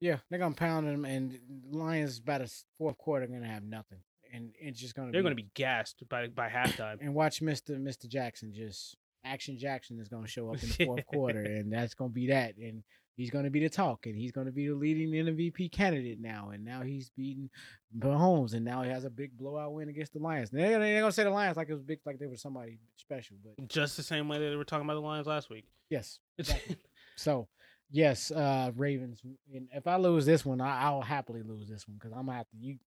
Yeah, 0.00 0.18
they're 0.28 0.38
gonna 0.38 0.54
pound 0.54 0.86
them, 0.86 1.04
and 1.04 1.38
Lions 1.72 2.20
by 2.20 2.38
the 2.38 2.52
fourth 2.76 2.98
quarter 2.98 3.24
are 3.24 3.28
gonna 3.28 3.48
have 3.48 3.64
nothing, 3.64 3.98
and 4.32 4.52
it's 4.60 4.78
just 4.78 4.94
gonna. 4.94 5.10
They're 5.10 5.22
be, 5.22 5.24
going 5.24 5.36
to 5.36 5.42
be 5.42 5.50
gassed 5.54 6.04
by 6.08 6.28
by 6.28 6.48
halftime. 6.48 6.98
And 7.00 7.14
watch 7.14 7.42
Mister 7.42 7.76
Mister 7.78 8.06
Jackson 8.06 8.52
just 8.54 8.96
Action 9.24 9.58
Jackson 9.58 9.98
is 9.98 10.08
gonna 10.08 10.28
show 10.28 10.50
up 10.50 10.62
in 10.62 10.68
the 10.68 10.84
fourth 10.86 11.06
quarter, 11.06 11.42
and 11.42 11.72
that's 11.72 11.94
gonna 11.94 12.10
be 12.10 12.28
that, 12.28 12.56
and 12.58 12.84
he's 13.18 13.30
gonna 13.30 13.50
be 13.50 13.60
the 13.60 13.68
talk, 13.68 14.06
and 14.06 14.16
he's 14.16 14.32
gonna 14.32 14.50
be 14.52 14.68
the 14.68 14.74
leading 14.74 15.10
MVP 15.10 15.70
candidate 15.70 16.20
now, 16.20 16.50
and 16.54 16.64
now 16.64 16.80
he's 16.80 17.10
beating 17.10 17.50
Mahomes, 17.98 18.54
and 18.54 18.64
now 18.64 18.82
he 18.82 18.88
has 18.88 19.04
a 19.04 19.10
big 19.10 19.36
blowout 19.36 19.74
win 19.74 19.90
against 19.90 20.14
the 20.14 20.20
Lions. 20.20 20.48
They're, 20.50 20.78
they're 20.78 21.00
gonna 21.00 21.12
say 21.12 21.24
the 21.24 21.30
Lions 21.30 21.56
like 21.58 21.68
it 21.68 21.74
was 21.74 21.82
big, 21.82 21.98
like 22.06 22.18
they 22.18 22.26
were 22.26 22.36
somebody 22.36 22.78
special, 22.96 23.36
but 23.44 23.68
Just 23.68 23.98
the 23.98 24.02
same 24.02 24.28
way 24.28 24.38
that 24.38 24.48
they 24.48 24.56
were 24.56 24.64
talking 24.64 24.86
about 24.86 24.94
the 24.94 25.00
Lions 25.06 25.26
last 25.26 25.50
week. 25.50 25.66
yes, 25.90 26.20
Exactly. 26.38 26.76
So, 27.16 27.48
yes, 27.90 28.30
uh 28.30 28.70
Ravens. 28.76 29.20
And 29.52 29.68
if 29.72 29.86
I 29.86 29.96
lose 29.96 30.24
this 30.24 30.46
one, 30.46 30.60
I, 30.60 30.82
I'll 30.84 31.02
happily 31.02 31.42
lose 31.42 31.68
this 31.68 31.86
one 31.86 31.96
because 31.96 32.12
I'm 32.12 32.26
gonna 32.26 32.38
have 32.38 32.48
to 32.50 32.56
you 32.56 32.78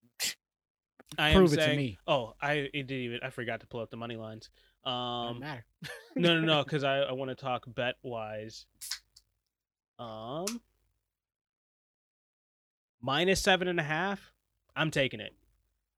I 1.18 1.34
prove 1.34 1.52
it 1.52 1.58
saying, 1.58 1.72
to 1.72 1.76
me. 1.76 1.98
Oh, 2.08 2.36
I 2.42 2.54
it 2.54 2.88
didn't 2.88 2.92
even 2.92 3.20
I 3.22 3.30
forgot 3.30 3.60
to 3.60 3.68
pull 3.68 3.82
up 3.82 3.90
the 3.92 3.98
money 3.98 4.16
lines. 4.16 4.50
Um, 4.86 5.40
matter. 5.40 5.66
no, 6.16 6.40
no, 6.40 6.42
no, 6.42 6.64
because 6.64 6.84
I, 6.84 7.00
I 7.00 7.12
want 7.12 7.30
to 7.30 7.36
talk 7.36 7.66
bet 7.68 7.96
wise. 8.02 8.66
Um, 10.02 10.62
minus 13.02 13.42
seven 13.42 13.68
and 13.68 13.80
a 13.80 13.84
half. 13.84 14.34
I'm 14.76 14.92
taking 14.92 15.20
it. 15.20 15.36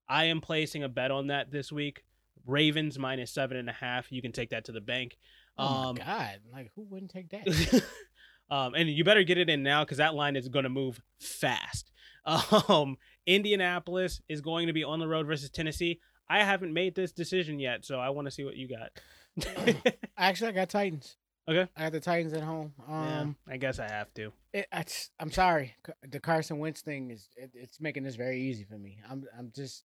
I 0.09 0.25
am 0.25 0.41
placing 0.41 0.83
a 0.83 0.89
bet 0.89 1.11
on 1.11 1.27
that 1.27 1.51
this 1.51 1.71
week. 1.71 2.03
Ravens 2.45 2.99
minus 2.99 3.31
seven 3.31 3.55
and 3.57 3.69
a 3.69 3.73
half. 3.73 4.11
You 4.11 4.21
can 4.21 4.31
take 4.33 4.49
that 4.49 4.65
to 4.65 4.71
the 4.71 4.81
bank. 4.81 5.17
Oh 5.57 5.65
Um, 5.89 5.95
my 5.97 6.03
god! 6.05 6.39
Like 6.51 6.71
who 6.75 6.83
wouldn't 6.83 7.11
take 7.11 7.29
that? 7.29 7.83
um, 8.53 8.73
and 8.75 8.89
you 8.89 9.03
better 9.03 9.23
get 9.23 9.37
it 9.37 9.49
in 9.49 9.63
now 9.63 9.83
because 9.85 9.99
that 9.99 10.15
line 10.15 10.35
is 10.35 10.49
going 10.49 10.63
to 10.63 10.69
move 10.69 11.01
fast. 11.19 11.91
Um, 12.69 12.95
Indianapolis 13.25 14.21
is 14.29 14.39
going 14.39 14.67
to 14.67 14.73
be 14.73 14.85
on 14.85 14.99
the 14.99 15.07
road 15.09 15.27
versus 15.27 15.49
Tennessee. 15.49 15.99
I 16.29 16.41
haven't 16.43 16.73
made 16.73 16.95
this 16.95 17.11
decision 17.11 17.59
yet, 17.59 17.83
so 17.83 17.99
I 17.99 18.11
want 18.11 18.27
to 18.27 18.31
see 18.31 18.45
what 18.45 18.55
you 18.55 18.69
got. 18.69 19.75
Actually, 20.17 20.47
I 20.47 20.51
got 20.53 20.69
Titans. 20.69 21.17
Okay. 21.47 21.67
I 21.75 21.83
got 21.83 21.91
the 21.91 21.99
Titans 21.99 22.33
at 22.33 22.41
home. 22.43 22.73
yeah, 22.87 23.19
Um, 23.21 23.35
I 23.47 23.57
guess 23.57 23.77
I 23.79 23.89
have 23.89 24.13
to. 24.13 24.31
it, 24.53 24.65
I, 24.71 24.85
am 25.19 25.31
sorry. 25.31 25.75
The 26.09 26.19
Carson 26.19 26.57
Wentz 26.59 26.81
thing 26.81 27.11
is 27.11 27.27
it, 27.35 27.51
it's 27.53 27.81
making 27.81 28.03
this 28.03 28.15
very 28.15 28.39
easy 28.41 28.63
for 28.63 28.77
me. 28.77 28.99
I'm 29.09 29.25
I'm 29.37 29.51
just 29.53 29.83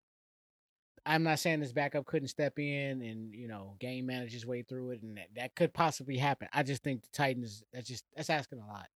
I'm 1.05 1.23
not 1.23 1.39
saying 1.39 1.61
this 1.61 1.71
backup 1.71 2.05
couldn't 2.05 2.27
step 2.27 2.59
in 2.59 3.01
and 3.01 3.33
you 3.33 3.47
know 3.47 3.75
game 3.79 4.05
manage 4.05 4.33
his 4.33 4.45
way 4.45 4.61
through 4.61 4.91
it, 4.91 5.01
and 5.01 5.17
that, 5.17 5.27
that 5.35 5.55
could 5.55 5.73
possibly 5.73 6.17
happen. 6.17 6.47
I 6.53 6.61
just 6.63 6.83
think 6.83 7.01
the 7.01 7.09
Titans. 7.11 7.63
That's 7.73 7.87
just 7.87 8.03
that's 8.15 8.29
asking 8.29 8.59
a 8.59 8.67
lot. 8.67 8.87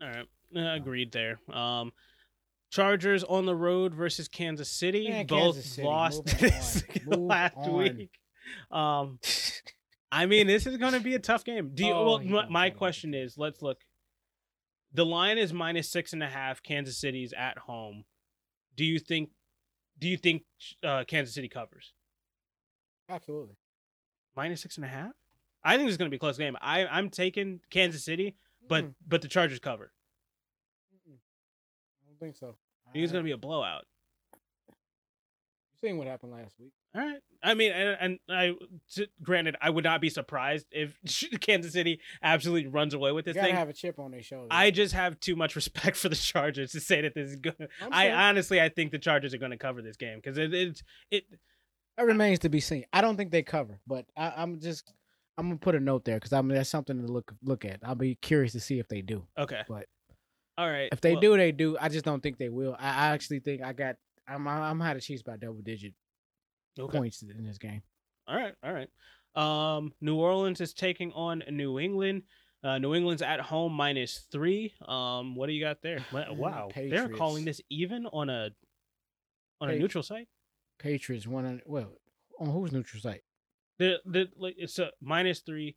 All 0.00 0.08
right, 0.08 0.26
uh, 0.56 0.74
agreed 0.76 1.12
there. 1.12 1.38
Um, 1.52 1.92
Chargers 2.70 3.24
on 3.24 3.46
the 3.46 3.54
road 3.56 3.94
versus 3.94 4.28
Kansas 4.28 4.70
City. 4.70 5.08
Both 5.28 5.54
Kansas 5.56 5.66
City, 5.72 5.86
lost 5.86 6.22
last 7.06 7.56
on. 7.56 7.76
week. 7.76 8.10
Um, 8.70 9.18
I 10.12 10.26
mean, 10.26 10.46
this 10.46 10.66
is 10.66 10.76
going 10.76 10.92
to 10.94 11.00
be 11.00 11.14
a 11.14 11.18
tough 11.20 11.44
game. 11.44 11.70
Do 11.74 11.84
you? 11.84 11.92
Oh, 11.92 12.04
well, 12.06 12.18
he 12.18 12.28
my, 12.28 12.40
gonna 12.42 12.50
my 12.50 12.70
play. 12.70 12.76
question 12.78 13.14
is: 13.14 13.38
Let's 13.38 13.62
look. 13.62 13.78
The 14.92 15.06
line 15.06 15.38
is 15.38 15.52
minus 15.52 15.88
six 15.88 16.12
and 16.12 16.22
a 16.22 16.28
half. 16.28 16.62
Kansas 16.62 16.98
City's 16.98 17.32
at 17.32 17.58
home. 17.58 18.04
Do 18.76 18.84
you 18.84 18.98
think? 18.98 19.30
Do 19.98 20.08
you 20.08 20.16
think 20.16 20.42
uh, 20.82 21.04
Kansas 21.06 21.34
City 21.34 21.48
covers 21.48 21.92
Absolutely. 23.08 23.54
minus 24.36 24.62
six 24.62 24.76
and 24.76 24.84
a 24.84 24.88
half? 24.88 25.12
I 25.62 25.76
think 25.76 25.86
this 25.88 25.92
is 25.92 25.98
going 25.98 26.08
to 26.08 26.10
be 26.10 26.16
a 26.16 26.20
close 26.20 26.38
game. 26.38 26.56
I 26.60 26.86
I'm 26.86 27.10
taking 27.10 27.60
Kansas 27.70 28.04
City, 28.04 28.34
but 28.68 28.84
Mm-mm, 28.84 28.94
but 29.06 29.20
the 29.22 29.28
Chargers 29.28 29.58
cover. 29.58 29.92
mm-mm. 30.94 31.14
I 31.14 32.08
don't 32.08 32.18
think 32.18 32.34
so. 32.36 32.56
I 32.88 32.92
think 32.92 33.02
it's 33.04 33.12
going 33.12 33.22
to 33.22 33.28
be 33.28 33.32
a 33.32 33.36
blowout. 33.36 33.84
You 35.72 35.88
seen 35.88 35.98
what 35.98 36.06
happened 36.06 36.32
last 36.32 36.54
week? 36.58 36.72
All 36.94 37.02
right. 37.02 37.20
I 37.42 37.54
mean, 37.54 37.72
and, 37.72 37.96
and 38.00 38.18
I, 38.28 38.54
t- 38.90 39.08
granted, 39.22 39.56
I 39.60 39.70
would 39.70 39.84
not 39.84 40.00
be 40.00 40.10
surprised 40.10 40.66
if 40.70 40.98
Kansas 41.40 41.72
City 41.72 42.00
absolutely 42.22 42.68
runs 42.68 42.92
away 42.92 43.12
with 43.12 43.24
this 43.24 43.34
gotta 43.34 43.46
thing. 43.46 43.56
have 43.56 43.68
a 43.68 43.72
chip 43.72 43.98
on 43.98 44.10
their 44.10 44.22
shoulder. 44.22 44.48
I 44.50 44.70
just 44.70 44.94
have 44.94 45.18
too 45.20 45.36
much 45.36 45.56
respect 45.56 45.96
for 45.96 46.08
the 46.08 46.16
Chargers 46.16 46.72
to 46.72 46.80
say 46.80 47.00
that 47.00 47.14
this 47.14 47.30
is 47.30 47.36
good. 47.36 47.56
I'm 47.80 47.92
I 47.92 48.10
honestly, 48.28 48.60
I 48.60 48.68
think 48.68 48.92
the 48.92 48.98
Chargers 48.98 49.32
are 49.32 49.38
going 49.38 49.52
to 49.52 49.56
cover 49.56 49.80
this 49.82 49.96
game 49.96 50.18
because 50.22 50.36
it, 50.36 50.52
it's 50.52 50.82
it. 51.10 51.24
That 51.96 52.04
remains 52.06 52.40
to 52.40 52.48
be 52.48 52.60
seen. 52.60 52.84
I 52.92 53.00
don't 53.00 53.16
think 53.16 53.30
they 53.30 53.42
cover, 53.42 53.80
but 53.86 54.06
I, 54.16 54.32
I'm 54.36 54.60
just 54.60 54.92
I'm 55.38 55.46
gonna 55.46 55.58
put 55.58 55.74
a 55.74 55.80
note 55.80 56.04
there 56.04 56.16
because 56.16 56.32
I 56.32 56.42
mean 56.42 56.56
that's 56.56 56.68
something 56.68 57.00
to 57.00 57.10
look 57.10 57.32
look 57.42 57.64
at. 57.64 57.80
I'll 57.82 57.94
be 57.94 58.16
curious 58.16 58.52
to 58.52 58.60
see 58.60 58.78
if 58.78 58.88
they 58.88 59.00
do. 59.00 59.26
Okay. 59.38 59.62
But- 59.68 59.86
all 60.58 60.68
right. 60.68 60.90
If 60.92 61.00
they 61.00 61.12
well, 61.12 61.20
do, 61.22 61.36
they 61.38 61.52
do. 61.52 61.78
I 61.80 61.88
just 61.88 62.04
don't 62.04 62.22
think 62.22 62.36
they 62.36 62.50
will. 62.50 62.76
I, 62.78 62.88
I 62.88 63.06
actually 63.14 63.40
think 63.40 63.62
I 63.62 63.72
got 63.72 63.96
I'm 64.28 64.46
I'm 64.46 64.78
the 64.78 65.00
Chiefs 65.00 65.22
by 65.22 65.36
double 65.36 65.62
digit 65.62 65.94
okay. 66.78 66.98
points 66.98 67.22
in 67.22 67.44
this 67.44 67.58
game. 67.58 67.82
All 68.28 68.36
right. 68.36 68.54
All 68.64 68.72
right. 68.72 68.88
Um, 69.34 69.92
New 70.00 70.16
Orleans 70.16 70.60
is 70.60 70.72
taking 70.72 71.12
on 71.12 71.42
New 71.50 71.78
England. 71.78 72.22
Uh, 72.62 72.78
New 72.78 72.94
England's 72.94 73.22
at 73.22 73.40
home 73.40 73.72
minus 73.72 74.26
three. 74.30 74.74
Um, 74.86 75.34
what 75.34 75.46
do 75.46 75.52
you 75.52 75.62
got 75.62 75.82
there? 75.82 76.04
Wow, 76.12 76.70
they're 76.74 77.08
calling 77.08 77.44
this 77.44 77.60
even 77.70 78.06
on 78.06 78.28
a 78.28 78.50
on 79.60 79.70
a 79.70 79.76
neutral 79.76 80.02
site. 80.02 80.28
Patriots 80.78 81.26
one 81.26 81.46
on 81.46 81.62
well 81.66 81.92
on 82.38 82.50
whose 82.50 82.72
neutral 82.72 83.00
site? 83.00 83.22
The 83.78 83.98
the 84.04 84.28
like 84.36 84.56
it's 84.58 84.78
a 84.78 84.90
minus 85.00 85.40
three. 85.40 85.76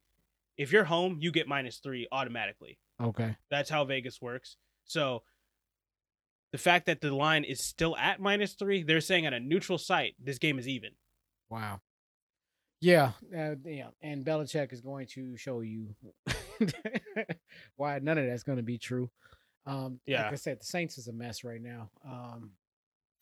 If 0.58 0.72
you're 0.72 0.84
home, 0.84 1.18
you 1.20 1.32
get 1.32 1.48
minus 1.48 1.78
three 1.78 2.08
automatically. 2.12 2.78
Okay. 3.02 3.36
That's 3.50 3.70
how 3.70 3.86
Vegas 3.86 4.22
works. 4.22 4.58
So 4.86 5.24
the 6.54 6.58
fact 6.58 6.86
that 6.86 7.02
the 7.02 7.14
line 7.14 7.44
is 7.44 7.60
still 7.62 7.98
at 7.98 8.22
minus 8.22 8.54
three, 8.54 8.84
they're 8.84 9.02
saying 9.02 9.26
at 9.26 9.34
a 9.34 9.40
neutral 9.42 9.78
site, 9.78 10.16
this 10.24 10.38
game 10.38 10.58
is 10.58 10.68
even. 10.70 10.92
Wow. 11.50 11.82
Yeah, 12.80 13.12
uh, 13.38 13.56
yeah, 13.66 13.88
and 14.02 14.24
Belichick 14.26 14.72
is 14.72 14.82
going 14.82 15.08
to 15.14 15.36
show 15.38 15.62
you 15.62 15.96
why 17.76 18.00
none 18.00 18.18
of 18.18 18.26
that's 18.26 18.44
going 18.44 18.58
to 18.58 18.64
be 18.64 18.78
true. 18.78 19.10
Um, 19.66 20.00
Yeah. 20.06 20.24
like 20.24 20.34
I 20.34 20.36
said, 20.36 20.60
the 20.60 20.66
Saints 20.66 20.98
is 20.98 21.08
a 21.08 21.14
mess 21.14 21.44
right 21.44 21.62
now. 21.62 21.90
Um, 22.06 22.52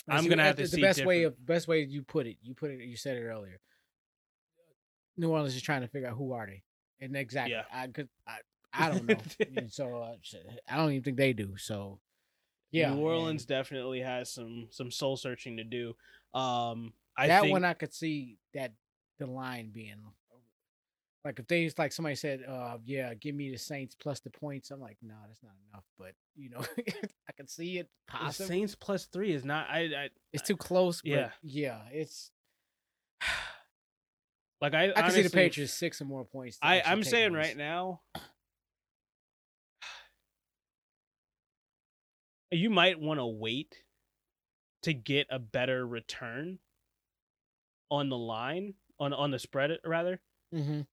I'm 0.09 0.27
gonna 0.27 0.43
have 0.43 0.55
uh, 0.55 0.57
to 0.57 0.61
the 0.63 0.67
see 0.67 0.81
best 0.81 1.05
way 1.05 1.19
different- 1.19 1.38
of 1.39 1.45
best 1.45 1.67
way 1.67 1.81
you 1.83 2.01
put 2.01 2.25
it. 2.25 2.38
You 2.41 2.55
put 2.55 2.71
it. 2.71 2.79
You 2.79 2.97
said 2.97 3.17
it 3.17 3.21
earlier. 3.23 3.59
New 5.15 5.29
Orleans 5.29 5.55
is 5.55 5.61
trying 5.61 5.81
to 5.81 5.88
figure 5.88 6.07
out 6.09 6.17
who 6.17 6.31
are 6.33 6.47
they, 6.47 6.63
and 7.00 7.15
exactly. 7.15 7.53
Yeah. 7.53 7.63
I 7.71 7.85
could. 7.88 8.09
I, 8.27 8.38
I 8.73 8.89
don't 8.89 9.05
know. 9.07 9.15
So 9.69 9.97
uh, 9.97 10.15
I 10.67 10.77
don't 10.77 10.91
even 10.91 11.03
think 11.03 11.17
they 11.17 11.33
do. 11.33 11.55
So 11.57 12.00
yeah, 12.72 12.94
New 12.94 13.01
Orleans 13.01 13.44
and 13.44 13.48
definitely 13.48 14.00
has 14.01 14.32
some 14.32 14.68
some 14.70 14.92
soul 14.92 15.18
searching 15.18 15.58
to 15.58 15.63
do. 15.63 15.96
Um, 16.34 16.94
I 17.18 17.28
that 17.28 17.42
think 17.42 17.51
one 17.51 17.66
I 17.66 17.74
could 17.74 17.94
see 17.94 18.38
that 18.54 18.74
the 19.20 19.28
line 19.28 19.72
being 19.74 19.98
like 21.24 21.38
if 21.40 21.48
they 21.48 21.72
like 21.78 21.92
somebody 21.92 22.16
said, 22.16 22.44
uh, 22.48 22.78
yeah, 22.86 23.13
give 23.13 23.36
me 23.36 23.51
the 23.51 23.58
Saints 23.58 23.96
plus 23.96 24.20
the 24.22 24.32
points. 24.32 24.72
I'm 24.72 24.80
like, 24.80 24.98
no, 25.04 25.13
that's 25.28 25.44
not 25.44 25.54
enough. 25.70 25.84
But 26.00 26.13
you 26.36 26.50
know, 26.50 26.62
I 27.30 27.32
can 27.38 27.48
see 27.48 27.78
it 27.78 27.90
the 28.08 28.18
possible. 28.18 28.48
Saints 28.48 28.75
plus 28.75 29.06
three 29.06 29.32
is 29.32 29.46
not. 29.46 29.68
I, 29.70 29.80
I 29.80 30.10
It's 30.34 30.44
too 30.44 30.58
close. 30.58 31.01
But 31.01 31.12
Yeah. 31.12 31.30
yeah, 31.44 31.80
it's. 31.92 32.32
like. 34.62 34.74
I 34.74 34.86
I 34.86 34.88
can 34.88 34.96
see 34.96 35.01
honestly- 35.01 35.24
the 35.24 35.30
Patriots 35.30 35.74
six 35.74 36.01
or 36.01 36.06
more 36.06 36.25
points. 36.25 36.58
I 36.62 36.82
I'm 36.84 37.04
saying 37.04 37.34
this. 37.34 37.48
right 37.48 37.58
now. 37.58 38.01
You 42.51 42.70
might 42.70 43.00
want 43.00 43.20
to 43.20 43.25
wait 43.25 43.84
to 44.84 44.93
get 44.93 45.27
a 45.29 45.39
better 45.39 45.86
return 45.88 46.60
on 47.89 48.10
the 48.10 48.17
line 48.17 48.74
on 49.00 49.13
on 49.13 49.31
the 49.31 49.39
spread 49.39 49.72
rather 49.86 50.20
Mhm. 50.53 50.86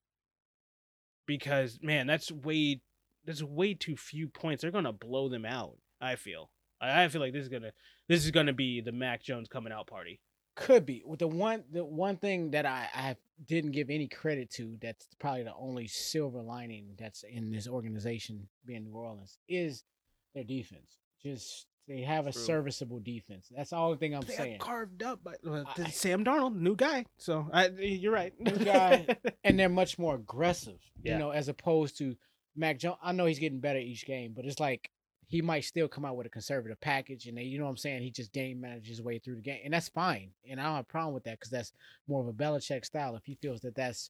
because 1.27 1.79
man 1.83 2.07
that's 2.07 2.31
way 2.33 2.81
that's 3.25 3.43
way 3.43 3.75
too 3.75 3.97
few 3.97 4.29
points 4.29 4.63
they're 4.63 4.71
gonna 4.71 4.93
blow 4.93 5.29
them 5.29 5.45
out 5.45 5.77
i 6.01 6.17
feel 6.17 6.51
i, 6.81 7.05
I 7.05 7.09
feel 7.09 7.21
like 7.21 7.33
this 7.33 7.43
is 7.43 7.49
gonna 7.49 7.73
this 8.09 8.25
is 8.25 8.31
gonna 8.31 8.53
be 8.53 8.81
the 8.81 8.93
mac 8.93 9.23
jones 9.23 9.49
coming 9.49 9.73
out 9.73 9.87
party 9.87 10.21
Could 10.57 10.85
be 10.87 11.03
with 11.07 11.21
the 11.21 11.29
one 11.29 11.65
the 11.71 11.85
one 11.85 12.17
thing 12.17 12.51
that 12.53 12.67
I 12.67 12.89
I 12.95 13.17
didn't 13.47 13.71
give 13.71 13.89
any 13.91 14.09
credit 14.09 14.51
to. 14.55 14.77
That's 14.81 15.07
probably 15.21 15.45
the 15.45 15.55
only 15.55 15.87
silver 15.87 16.43
lining 16.43 16.97
that's 16.99 17.23
in 17.23 17.53
this 17.53 17.69
organization, 17.69 18.49
being 18.65 18.83
New 18.83 18.95
Orleans, 18.95 19.39
is 19.49 19.85
their 20.35 20.43
defense. 20.43 20.97
Just 21.23 21.67
they 21.87 22.03
have 22.03 22.27
a 22.27 22.33
True. 22.33 22.43
serviceable 22.43 23.01
defense. 23.01 23.51
That's 23.55 23.71
the 23.71 23.77
only 23.77 23.97
thing 23.97 24.15
I'm 24.15 24.21
They 24.21 24.35
saying. 24.35 24.59
carved 24.59 25.03
up 25.03 25.25
by 25.25 25.35
uh, 25.49 25.65
I- 25.79 25.89
sam 25.91 26.23
darnold 26.25 26.55
new 26.55 26.77
guy 26.77 27.07
so 27.17 27.49
I, 27.53 27.69
you're 27.69 28.13
right 28.13 28.39
New 28.39 28.57
guy. 28.63 29.07
and 29.45 29.59
they're 29.59 29.69
much 29.71 29.99
more 29.99 30.15
aggressive. 30.17 30.79
Yeah. 31.03 31.15
You 31.15 31.19
know, 31.19 31.31
as 31.31 31.49
opposed 31.49 31.97
to 31.99 32.15
Mac 32.57 32.79
Jones. 32.79 32.99
I 33.03 33.13
know 33.13 33.25
he's 33.27 33.39
getting 33.39 33.61
better 33.61 33.79
each 33.79 34.05
game, 34.05 34.33
but 34.37 34.45
it's 34.45 34.61
like 34.61 34.91
he 35.29 35.41
might 35.43 35.65
still 35.65 35.89
come 35.89 36.05
out 36.05 36.17
with 36.17 36.27
a 36.27 36.31
conservative 36.31 36.81
package, 36.81 37.27
and 37.27 37.37
they, 37.39 37.43
you 37.43 37.59
know 37.59 37.65
what 37.65 37.71
I'm 37.71 37.77
saying. 37.77 38.03
He 38.03 38.11
just 38.11 38.33
game 38.33 38.61
manages 38.63 38.89
his 38.89 39.03
way 39.03 39.19
through 39.19 39.37
the 39.37 39.43
game, 39.43 39.61
and 39.65 39.73
that's 39.75 39.89
fine. 39.91 40.31
And 40.51 40.59
I 40.61 40.65
don't 40.65 40.75
have 40.77 40.85
a 40.85 40.87
problem 40.87 41.13
with 41.15 41.25
that 41.25 41.39
because 41.39 41.51
that's 41.51 41.73
more 42.09 42.21
of 42.23 42.29
a 42.29 42.33
Belichick 42.33 42.85
style. 42.85 43.15
If 43.15 43.25
he 43.27 43.35
feels 43.41 43.61
that 43.61 43.75
that's 43.77 44.09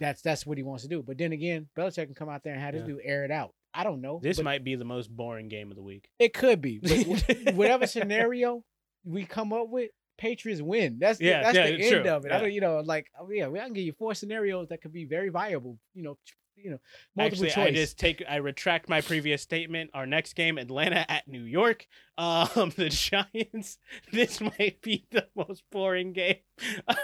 that's 0.00 0.22
that's 0.22 0.44
what 0.46 0.56
he 0.58 0.64
wants 0.64 0.82
to 0.82 0.88
do, 0.88 1.02
but 1.02 1.18
then 1.18 1.32
again, 1.32 1.68
Belichick 1.76 2.06
can 2.06 2.14
come 2.14 2.28
out 2.28 2.42
there 2.42 2.52
and 2.54 2.62
have 2.62 2.72
this 2.74 2.80
Yeah. 2.82 2.86
dude 2.94 3.00
air 3.04 3.24
it 3.24 3.30
out. 3.30 3.54
I 3.74 3.84
don't 3.84 4.00
know. 4.00 4.20
this 4.22 4.40
might 4.40 4.64
be 4.64 4.76
the 4.76 4.84
most 4.84 5.08
boring 5.14 5.48
game 5.48 5.70
of 5.70 5.76
the 5.76 5.82
week 5.82 6.08
it 6.18 6.32
could 6.32 6.60
be, 6.60 6.78
but 6.78 7.54
whatever 7.54 7.86
scenario 7.86 8.62
we 9.04 9.24
come 9.24 9.52
up 9.52 9.68
with. 9.68 9.90
Patriots 10.16 10.62
win. 10.62 10.98
That's 11.00 11.18
the, 11.18 11.24
Yeah, 11.24 11.42
that's 11.42 11.56
yeah, 11.56 11.66
the 11.66 11.82
end 11.82 12.04
true. 12.04 12.12
of 12.12 12.24
it. 12.24 12.30
I 12.30 12.38
don't, 12.38 12.52
you 12.52 12.60
know, 12.60 12.78
like 12.78 13.08
oh, 13.20 13.28
yeah, 13.30 13.48
we 13.48 13.58
I 13.58 13.64
can 13.64 13.72
give 13.72 13.82
you 13.82 13.92
four 13.92 14.14
scenarios 14.14 14.68
that 14.68 14.80
could 14.80 14.92
be 14.92 15.06
very 15.06 15.28
viable. 15.28 15.76
You 15.92 16.04
know, 16.04 16.18
you 16.56 16.70
know, 16.70 16.78
multiple 17.16 17.46
Actually, 17.46 17.62
I 17.62 17.66
choice. 17.70 17.76
just 17.76 17.98
take 17.98 18.22
I 18.28 18.36
retract 18.36 18.88
my 18.88 19.00
previous 19.00 19.42
statement. 19.42 19.90
Our 19.92 20.06
next 20.06 20.34
game, 20.34 20.56
Atlanta 20.58 21.04
at 21.10 21.26
New 21.26 21.42
York. 21.42 21.86
Um, 22.16 22.46
the 22.76 22.90
Giants. 22.90 23.78
This 24.12 24.40
might 24.40 24.80
be 24.82 25.04
the 25.10 25.26
most 25.34 25.64
boring 25.72 26.12
game. 26.12 26.36
It's 26.58 26.96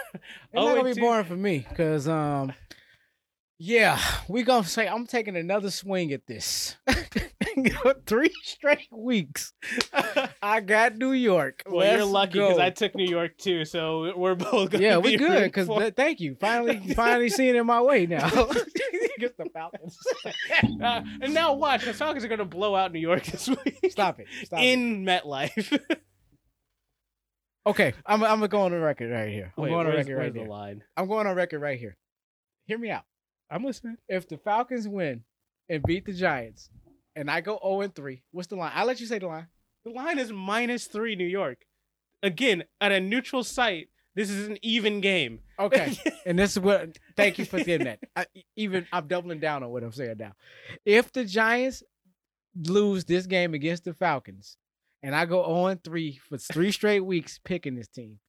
not 0.53 0.75
gonna 0.75 0.83
be 0.85 0.93
0-2. 0.93 1.01
boring 1.01 1.25
for 1.25 1.35
me 1.35 1.65
because 1.67 2.07
um, 2.07 2.53
yeah, 3.63 3.99
we 4.27 4.41
gonna 4.41 4.65
say 4.65 4.87
I'm 4.87 5.05
taking 5.05 5.35
another 5.37 5.69
swing 5.69 6.11
at 6.13 6.25
this. 6.25 6.77
Three 8.07 8.31
straight 8.43 8.87
weeks. 8.91 9.53
I 10.41 10.61
got 10.61 10.97
New 10.97 11.11
York. 11.11 11.61
well, 11.67 11.95
you're 11.95 12.05
lucky 12.05 12.39
because. 12.39 12.57
I 12.57 12.71
took 12.71 12.95
New 12.95 13.07
York 13.07 13.37
too, 13.37 13.65
so 13.65 14.17
we're 14.17 14.33
both. 14.33 14.71
Gonna 14.71 14.83
yeah, 14.83 14.99
be 14.99 15.09
we 15.11 15.17
good 15.17 15.43
because 15.43 15.67
for- 15.67 15.91
thank 15.95 16.19
you. 16.19 16.35
Finally, 16.39 16.95
finally 16.95 17.29
seeing 17.29 17.55
it 17.55 17.63
my 17.63 17.79
way 17.81 18.07
now. 18.07 18.27
Get 19.19 19.37
the 19.37 19.45
Falcons. 19.53 19.95
Uh, 20.81 21.03
and 21.21 21.31
now 21.31 21.53
watch 21.53 21.85
the 21.85 21.93
Falcons 21.93 22.25
are 22.25 22.29
gonna 22.29 22.43
blow 22.43 22.73
out 22.73 22.91
New 22.91 22.99
York 22.99 23.25
this 23.25 23.47
week. 23.47 23.77
Stop 23.91 24.19
it. 24.19 24.25
Stop 24.43 24.59
it. 24.59 24.63
in 24.63 25.05
MetLife. 25.05 25.79
Okay, 27.67 27.93
I'm 28.07 28.23
I'm 28.23 28.37
gonna 28.39 28.47
go 28.47 28.61
on 28.61 28.71
the 28.71 28.79
record 28.79 29.11
right 29.11 29.29
here. 29.29 29.53
I'm 29.55 29.63
Wait, 29.65 29.69
going 29.69 29.85
on 29.85 29.93
record 29.93 30.17
right 30.17 30.33
the 30.33 30.39
here. 30.39 30.49
line? 30.49 30.83
I'm 30.97 31.07
going 31.07 31.27
on 31.27 31.35
record 31.35 31.59
right 31.61 31.77
here. 31.77 31.95
Hear 32.65 32.79
me 32.79 32.89
out. 32.89 33.03
I'm 33.51 33.65
listening. 33.65 33.97
If 34.07 34.29
the 34.29 34.37
Falcons 34.37 34.87
win 34.87 35.23
and 35.69 35.83
beat 35.83 36.05
the 36.05 36.13
Giants, 36.13 36.69
and 37.15 37.29
I 37.29 37.41
go 37.41 37.59
0 37.61 37.81
and 37.81 37.93
3, 37.93 38.23
what's 38.31 38.47
the 38.47 38.55
line? 38.55 38.71
I'll 38.73 38.85
let 38.85 39.01
you 39.01 39.05
say 39.05 39.19
the 39.19 39.27
line. 39.27 39.47
The 39.83 39.91
line 39.91 40.19
is 40.19 40.31
minus 40.31 40.85
three 40.85 41.15
New 41.15 41.27
York. 41.27 41.65
Again, 42.23 42.63
at 42.79 42.91
a 42.91 42.99
neutral 42.99 43.43
site, 43.43 43.89
this 44.15 44.29
is 44.29 44.47
an 44.47 44.57
even 44.61 45.01
game. 45.01 45.39
Okay. 45.59 45.97
and 46.25 46.37
this 46.37 46.51
is 46.51 46.59
what 46.59 46.97
thank 47.15 47.39
you 47.39 47.45
for 47.45 47.57
getting 47.63 47.85
that. 47.85 47.99
I, 48.15 48.25
even 48.55 48.87
I'm 48.93 49.07
doubling 49.07 49.39
down 49.39 49.63
on 49.63 49.69
what 49.69 49.83
I'm 49.83 49.91
saying 49.91 50.15
now. 50.19 50.33
If 50.85 51.11
the 51.11 51.25
Giants 51.25 51.83
lose 52.55 53.05
this 53.05 53.25
game 53.25 53.53
against 53.53 53.85
the 53.85 53.93
Falcons, 53.93 54.57
and 55.03 55.15
I 55.15 55.25
go 55.25 55.43
0 55.43 55.65
and 55.67 55.83
3 55.83 56.19
for 56.29 56.37
three 56.37 56.71
straight 56.71 56.99
weeks 56.99 57.39
picking 57.43 57.75
this 57.75 57.87
team, 57.87 58.19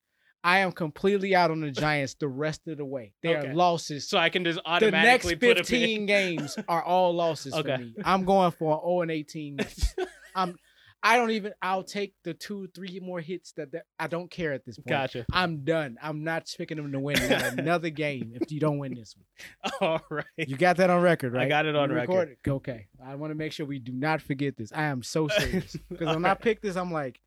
I 0.45 0.59
am 0.59 0.73
completely 0.73 1.35
out 1.35 1.51
on 1.51 1.61
the 1.61 1.71
Giants 1.71 2.15
the 2.15 2.29
rest 2.29 2.67
of 2.67 2.77
the 2.79 2.85
way. 2.85 3.13
They 3.23 3.37
Okay. 3.37 3.49
are 3.51 3.55
losses. 3.55 4.09
So 4.09 4.19
I 4.19 4.29
can 4.29 4.45
just 4.45 4.59
the 4.59 4.69
automatically 4.69 5.35
next 5.35 5.45
'em 5.45 5.51
in. 5.51 5.57
15 5.65 6.07
games 6.07 6.59
are 6.69 6.83
all 6.83 7.15
losses 7.15 7.55
Okay. 7.55 7.77
for 7.77 7.81
me. 7.81 7.95
I'm 8.05 8.25
going 8.25 8.51
for 8.53 8.75
an 8.75 8.81
0 8.85 9.01
and 9.03 9.11
18. 9.11 9.59
I'm 10.35 10.57
I 11.05 11.17
don't 11.17 11.33
even 11.33 11.53
I'll 11.61 11.83
take 11.83 12.15
the 12.23 12.33
two, 12.33 12.69
three 12.77 13.01
more 13.01 13.21
hits 13.21 13.53
that, 13.55 13.73
that 13.73 13.87
I 13.99 14.07
don't 14.07 14.31
care 14.31 14.53
at 14.53 14.65
this 14.65 14.77
point. 14.77 14.87
Gotcha. 14.89 15.27
I'm 15.33 15.65
done. 15.65 15.97
I'm 16.01 16.23
not 16.23 16.49
picking 16.57 16.77
them 16.77 16.93
to 16.93 17.01
win 17.01 17.19
another 17.59 17.91
game 17.91 18.33
if 18.41 18.53
you 18.53 18.61
don't 18.61 18.79
win 18.79 18.95
this 18.95 19.17
one. 19.17 19.73
All 19.81 20.01
right. 20.11 20.25
You 20.37 20.57
got 20.57 20.77
that 20.77 20.91
on 20.91 21.03
record, 21.03 21.33
right? 21.33 21.47
I 21.47 21.49
got 21.49 21.67
it 21.67 21.75
on 21.75 21.91
You 21.91 21.97
record. 21.97 22.37
Okay. 22.47 22.87
I 23.05 23.17
want 23.17 23.33
to 23.33 23.35
make 23.35 23.51
sure 23.53 23.67
we 23.67 23.81
do 23.81 23.91
not 23.93 24.23
forget 24.23 24.57
this. 24.57 24.73
I 24.73 24.85
am 24.85 25.03
so 25.03 25.27
serious. 25.27 25.77
Because 25.89 26.15
when 26.15 26.25
I 26.25 26.35
pick 26.35 26.61
this, 26.61 26.77
I'm 26.77 26.93
like, 26.93 27.21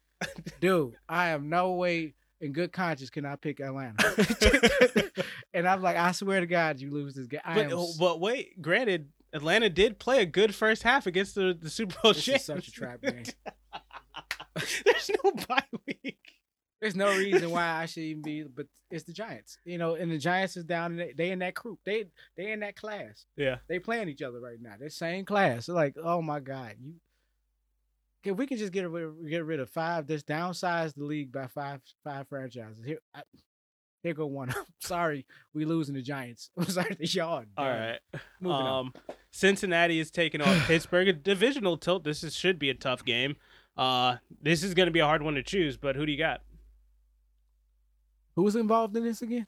dude, 0.61 0.95
I 1.09 1.29
am 1.29 1.49
no 1.49 1.73
way 1.73 2.13
in 2.41 2.51
good 2.51 2.71
conscience 2.71 3.09
can 3.09 3.25
I 3.25 3.35
pick 3.35 3.59
Atlanta. 3.59 5.11
and 5.53 5.67
I'm 5.67 5.81
like, 5.81 5.97
I 5.97 6.11
swear 6.11 6.39
to 6.39 6.47
God, 6.47 6.79
you 6.79 6.91
lose 6.91 7.15
this 7.15 7.27
game. 7.27 7.41
But, 7.45 7.57
am 7.57 7.71
oh, 7.73 7.91
but 7.99 8.19
wait, 8.19 8.61
granted, 8.61 9.09
Atlanta 9.33 9.69
did 9.69 9.99
play 9.99 10.21
a 10.21 10.25
good 10.25 10.53
first 10.53 10.83
half 10.83 11.07
against 11.07 11.35
the, 11.35 11.57
the 11.59 11.69
Super 11.69 11.95
Bowl 12.01 12.13
This 12.13 12.27
is 12.27 12.45
such 12.45 12.67
a 12.67 12.71
trap 12.71 13.01
game. 13.03 13.23
There's 14.55 15.11
no 15.23 15.31
bye 15.47 15.63
week. 15.85 16.17
There's 16.81 16.95
no 16.95 17.15
reason 17.17 17.49
why 17.49 17.81
I 17.81 17.85
should 17.85 18.03
even 18.03 18.21
be, 18.21 18.43
but 18.43 18.67
it's 18.91 19.05
the 19.05 19.13
Giants, 19.13 19.57
you 19.65 19.77
know. 19.77 19.95
And 19.95 20.11
the 20.11 20.17
Giants 20.17 20.55
is 20.55 20.63
down, 20.63 20.95
they, 20.95 21.13
they 21.17 21.31
in 21.31 21.39
that 21.39 21.55
group, 21.55 21.79
they 21.85 22.05
they 22.37 22.51
in 22.51 22.59
that 22.59 22.75
class. 22.75 23.25
Yeah. 23.35 23.57
They 23.67 23.79
playing 23.79 24.09
each 24.09 24.21
other 24.21 24.39
right 24.39 24.61
now. 24.61 24.75
They're 24.79 24.89
same 24.89 25.25
class. 25.25 25.65
They're 25.65 25.75
like, 25.75 25.95
oh 26.01 26.21
my 26.21 26.39
god, 26.39 26.75
you. 26.79 26.93
If 28.25 28.37
we 28.37 28.47
can 28.47 28.57
just 28.57 28.71
get 28.73 28.89
rid, 28.89 29.29
get 29.29 29.45
rid 29.45 29.59
of 29.59 29.69
five, 29.69 30.07
just 30.07 30.25
downsize 30.27 30.93
the 30.95 31.03
league 31.03 31.31
by 31.31 31.47
five 31.47 31.81
five 32.03 32.27
franchises. 32.27 32.83
Here, 32.83 32.99
I, 33.13 33.21
here 34.01 34.13
go 34.13 34.25
one. 34.25 34.49
I'm 34.49 34.65
sorry, 34.81 35.25
we 35.53 35.65
losing 35.65 35.93
the 35.95 36.01
Giants. 36.01 36.49
I'm 36.57 36.65
sorry, 36.69 36.95
the 36.99 37.05
yard. 37.07 37.47
All 37.57 37.65
right. 37.67 37.99
moving 38.41 38.55
on. 38.55 38.85
Um, 38.87 38.93
Cincinnati 39.31 39.99
is 39.99 40.09
taking 40.11 40.41
on 40.41 40.59
Pittsburgh. 40.61 41.07
A 41.07 41.13
divisional 41.13 41.77
tilt. 41.77 42.03
This 42.03 42.23
is, 42.23 42.35
should 42.35 42.57
be 42.57 42.69
a 42.69 42.73
tough 42.73 43.05
game. 43.05 43.35
Uh, 43.77 44.17
this 44.41 44.63
is 44.63 44.73
going 44.73 44.87
to 44.87 44.91
be 44.91 44.99
a 45.01 45.05
hard 45.05 45.21
one 45.21 45.35
to 45.35 45.43
choose. 45.43 45.77
But 45.77 45.95
who 45.95 46.05
do 46.05 46.11
you 46.11 46.17
got? 46.17 46.41
Who's 48.35 48.55
involved 48.55 48.95
in 48.97 49.03
this 49.03 49.21
again? 49.21 49.47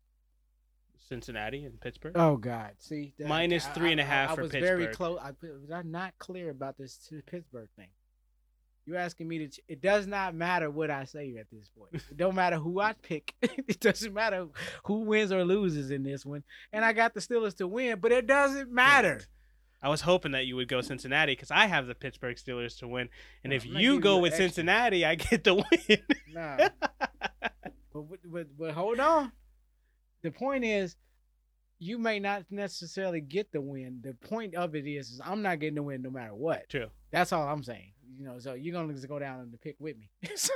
Cincinnati 1.10 1.64
and 1.64 1.80
Pittsburgh. 1.80 2.14
Oh 2.16 2.36
God! 2.38 2.72
See, 2.80 3.14
that- 3.18 3.28
Minus 3.28 3.66
I- 3.66 3.70
three 3.72 3.92
and 3.92 4.02
a 4.02 4.04
I- 4.04 4.08
I- 4.08 4.10
half 4.10 4.32
I 4.32 4.36
for 4.36 4.42
was 4.44 4.52
very 4.52 4.88
close. 4.88 5.20
I 5.22 5.32
was 5.42 5.72
I 5.74 5.82
not 5.84 6.14
clear 6.20 6.50
about 6.50 6.78
this 6.78 6.98
to 7.10 7.22
Pittsburgh 7.26 7.70
thing. 7.78 7.88
You 8.88 8.96
asking 8.96 9.28
me 9.28 9.40
to? 9.40 9.48
ch- 9.50 9.60
It 9.68 9.82
does 9.82 10.08
not 10.08 10.34
matter 10.34 10.72
what 10.72 10.90
I 10.90 11.04
say 11.04 11.36
at 11.38 11.48
this 11.52 11.70
point. 11.78 11.94
It 12.10 12.16
don't 12.18 12.36
matter 12.36 12.56
who 12.56 12.80
I 12.80 12.94
pick. 12.94 13.34
it 13.42 13.80
doesn't 13.82 14.14
matter 14.14 14.48
who 14.86 15.02
wins 15.02 15.32
or 15.34 15.44
loses 15.44 15.92
in 15.92 16.04
this 16.04 16.26
one. 16.26 16.44
And 16.72 16.86
I 16.86 16.94
got 16.94 17.14
the 17.14 17.20
Steelers 17.20 17.58
to 17.58 17.68
win, 17.68 18.00
but 18.00 18.12
it 18.14 18.26
doesn't 18.28 18.72
matter. 18.72 19.22
I 19.84 19.90
was 19.90 20.02
hoping 20.02 20.32
that 20.32 20.46
you 20.48 20.56
would 20.56 20.70
go 20.70 20.80
Cincinnati 20.82 21.34
because 21.34 21.52
I 21.52 21.66
have 21.68 21.86
the 21.86 21.96
Pittsburgh 21.96 22.38
Steelers 22.38 22.80
to 22.80 22.88
win, 22.88 23.10
and 23.44 23.52
Oh, 23.54 23.56
if 23.58 23.66
you 23.66 24.00
go 24.00 24.18
with 24.20 24.32
extra. 24.32 24.48
Cincinnati, 24.48 25.06
I 25.06 25.16
get 25.16 25.44
the 25.44 25.54
win. 25.56 26.00
Nah. 26.34 26.58
but, 26.58 27.72
but 27.94 28.20
but 28.26 28.48
but 28.58 28.72
hold 28.74 29.00
on. 29.00 29.32
The 30.24 30.32
point 30.32 30.64
is, 30.64 30.96
you 31.80 31.98
may 32.00 32.20
not 32.20 32.46
necessarily 32.50 33.22
get 33.22 33.52
the 33.52 33.62
win. 33.62 34.00
The 34.04 34.14
point 34.14 34.56
of 34.56 34.76
it 34.76 34.88
is, 34.88 35.10
is 35.12 35.22
I'm 35.24 35.42
not 35.42 35.60
getting 35.60 35.76
the 35.76 35.84
win 35.84 36.02
no 36.02 36.10
matter 36.10 36.34
what. 36.34 36.70
True. 36.70 36.88
That's 37.12 37.32
all 37.32 37.48
I'm 37.48 37.64
saying. 37.64 37.92
You 38.16 38.26
know, 38.26 38.40
so 38.40 38.54
you're 38.54 38.74
gonna 38.74 38.94
just 38.94 39.08
go 39.08 39.20
down 39.20 39.42
in 39.42 39.52
the 39.52 39.58
pick 39.58 39.76
with 39.80 39.98
me. 39.98 40.10
so 40.36 40.54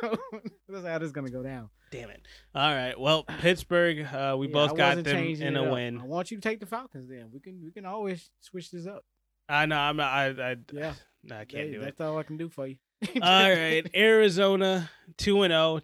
that's 0.70 0.86
how 0.86 0.98
this 1.00 1.08
is 1.08 1.12
gonna 1.12 1.30
go 1.30 1.44
down. 1.44 1.70
Damn 1.92 2.10
it. 2.10 2.22
All 2.56 2.74
right. 2.74 2.98
Well, 3.00 3.24
Pittsburgh, 3.24 4.02
uh, 4.06 4.36
we 4.40 4.48
Yeah, 4.48 4.54
both 4.54 4.72
I 4.74 4.76
got 4.76 5.04
them 5.04 5.18
in 5.18 5.58
a 5.58 5.64
up. 5.66 5.74
win. 5.74 6.00
I 6.00 6.04
want 6.06 6.32
you 6.32 6.38
to 6.38 6.42
take 6.42 6.60
the 6.60 6.66
Falcons. 6.66 7.10
Then 7.10 7.30
we 7.34 7.40
can 7.40 7.62
we 7.64 7.72
can 7.72 7.86
always 7.86 8.30
switch 8.40 8.72
this 8.72 8.88
up. 8.88 9.04
I 9.50 9.66
know. 9.66 9.78
I'm 9.78 9.98
not. 9.98 10.12
I. 10.14 10.26
I, 10.52 10.56
Yeah. 10.72 10.94
no, 11.24 11.38
I 11.38 11.46
can't 11.46 11.72
do 11.72 11.82
it. 11.82 11.86
That's 11.86 12.02
all 12.02 12.18
I 12.18 12.24
can 12.24 12.38
do 12.38 12.48
for 12.50 12.68
you. 12.68 12.78
All 13.22 13.50
right, 13.52 13.84
Arizona 13.96 14.90
two 15.18 15.42
and 15.44 15.52
zero. 15.52 15.82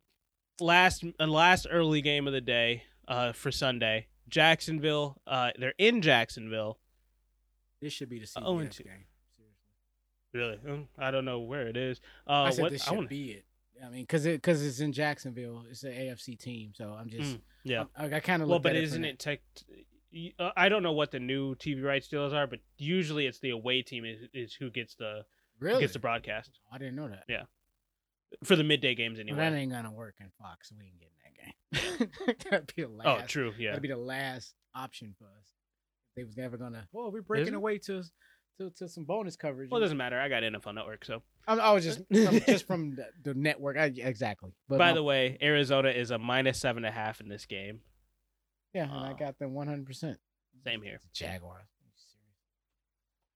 Last 0.60 1.04
uh, 1.20 1.28
last 1.28 1.68
early 1.70 2.02
game 2.02 2.28
of 2.28 2.34
the 2.34 2.42
day 2.42 2.84
uh, 3.08 3.32
for 3.34 3.52
Sunday. 3.52 4.08
Jacksonville. 4.30 5.22
Uh, 5.28 5.52
they're 5.60 5.74
in 5.78 6.02
Jacksonville. 6.02 6.80
This 7.82 7.94
should 7.94 8.10
be 8.10 8.20
the 8.20 8.26
CBS 8.26 8.42
Oh, 8.44 8.58
and 8.60 8.72
two. 8.72 8.84
game. 8.84 9.06
Really? 10.34 10.58
Mm, 10.58 10.88
I 10.98 11.12
don't 11.12 11.26
know 11.26 11.40
where 11.40 11.68
it 11.68 11.78
is. 11.78 12.00
Uh, 12.28 12.44
I 12.44 12.50
said 12.52 12.62
what 12.64 12.72
this 12.72 12.84
I 12.84 12.90
should 12.90 12.96
wanna- 12.96 13.08
be 13.08 13.32
it. 13.32 13.46
I 13.84 13.90
mean, 13.90 14.02
because 14.02 14.26
it 14.26 14.42
because 14.42 14.66
it's 14.66 14.80
in 14.80 14.92
Jacksonville. 14.92 15.64
It's 15.70 15.84
an 15.84 15.92
AFC 15.92 16.36
team, 16.40 16.72
so 16.74 16.94
I'm 17.00 17.10
just 17.10 17.36
Mm, 17.38 17.42
yeah. 17.64 17.84
I, 17.96 18.06
I 18.16 18.20
kind 18.22 18.42
of 18.42 18.50
Well, 18.50 18.58
but 18.58 18.76
isn't 18.76 19.06
it 19.06 19.20
tech? 19.20 19.42
Uh, 20.40 20.50
I 20.58 20.68
don't 20.68 20.82
know 20.82 20.94
what 20.94 21.12
the 21.12 21.20
new 21.20 21.54
TV 21.56 21.84
rights 21.84 22.08
deals 22.08 22.34
are, 22.34 22.48
but 22.48 22.60
usually 22.80 23.28
it's 23.28 23.40
the 23.40 23.52
away 23.52 23.84
team 23.84 24.04
is, 24.04 24.22
is 24.34 24.54
who 24.56 24.72
gets 24.72 24.96
the 24.96 25.26
really? 25.60 25.82
gets 25.82 25.94
the 25.94 26.00
broadcast 26.00 26.60
I 26.72 26.80
didn't 26.80 26.96
know 26.96 27.08
that. 27.08 27.26
Yeah, 27.30 27.44
for 28.44 28.56
the 28.56 28.64
midday 28.64 28.96
games 28.96 29.18
Well, 29.20 29.28
anyway. 29.28 29.38
that 29.50 29.54
ain't 29.56 29.72
gonna 29.72 29.92
work 29.92 30.16
in 30.20 30.32
Fox. 30.42 30.72
We 30.76 30.86
ain't 30.86 31.00
getting 31.00 32.00
that 32.02 32.08
game. 32.34 32.40
That'd 32.52 32.74
be 32.76 32.82
the 32.82 32.88
last. 32.90 33.08
oh, 33.24 33.28
true. 33.28 33.54
Yeah. 33.60 33.72
That'd 33.72 33.84
be 33.84 33.90
the 33.90 33.98
last 33.98 34.56
option 34.74 35.14
for 35.20 35.26
us. 35.26 35.54
They 36.16 36.24
was 36.24 36.36
never 36.36 36.58
gonna. 36.58 36.88
Well, 36.92 37.12
we're 37.12 37.22
breaking 37.22 37.54
away 37.54 37.78
to 37.80 38.02
to, 38.58 38.70
to 38.72 38.88
some 38.90 39.04
bonus 39.04 39.36
coverage. 39.36 39.70
Well, 39.70 39.80
it 39.80 39.86
doesn't 39.86 39.98
matter. 39.98 40.20
I 40.20 40.30
got 40.30 40.44
NFL 40.44 40.76
Network, 40.76 41.06
so. 41.06 41.22
I, 41.48 41.56
I 41.56 41.72
was 41.74 41.84
just 41.84 42.00
from, 42.12 42.40
just 42.42 42.68
from 42.68 42.96
the, 42.96 43.08
the 43.24 43.34
network. 43.34 43.78
I, 43.78 43.86
exactly. 43.96 44.52
But 44.68 44.78
By 44.80 44.90
my- 44.90 44.94
the 44.94 45.04
way, 45.04 45.38
Arizona 45.42 45.90
is 45.90 46.12
a 46.12 46.18
minus 46.18 46.60
seven 46.60 46.84
and 46.86 46.94
a 46.94 46.98
half 46.98 47.22
in 47.22 47.28
this 47.30 47.46
game. 47.46 47.82
yeah, 48.74 48.84
and 48.84 48.92
I 48.92 49.12
uh, 49.12 49.14
got 49.14 49.38
them 49.40 49.54
100. 49.54 49.86
percent 49.86 50.18
Same 50.66 50.82
here. 50.82 51.00
Jaguars. 51.14 51.66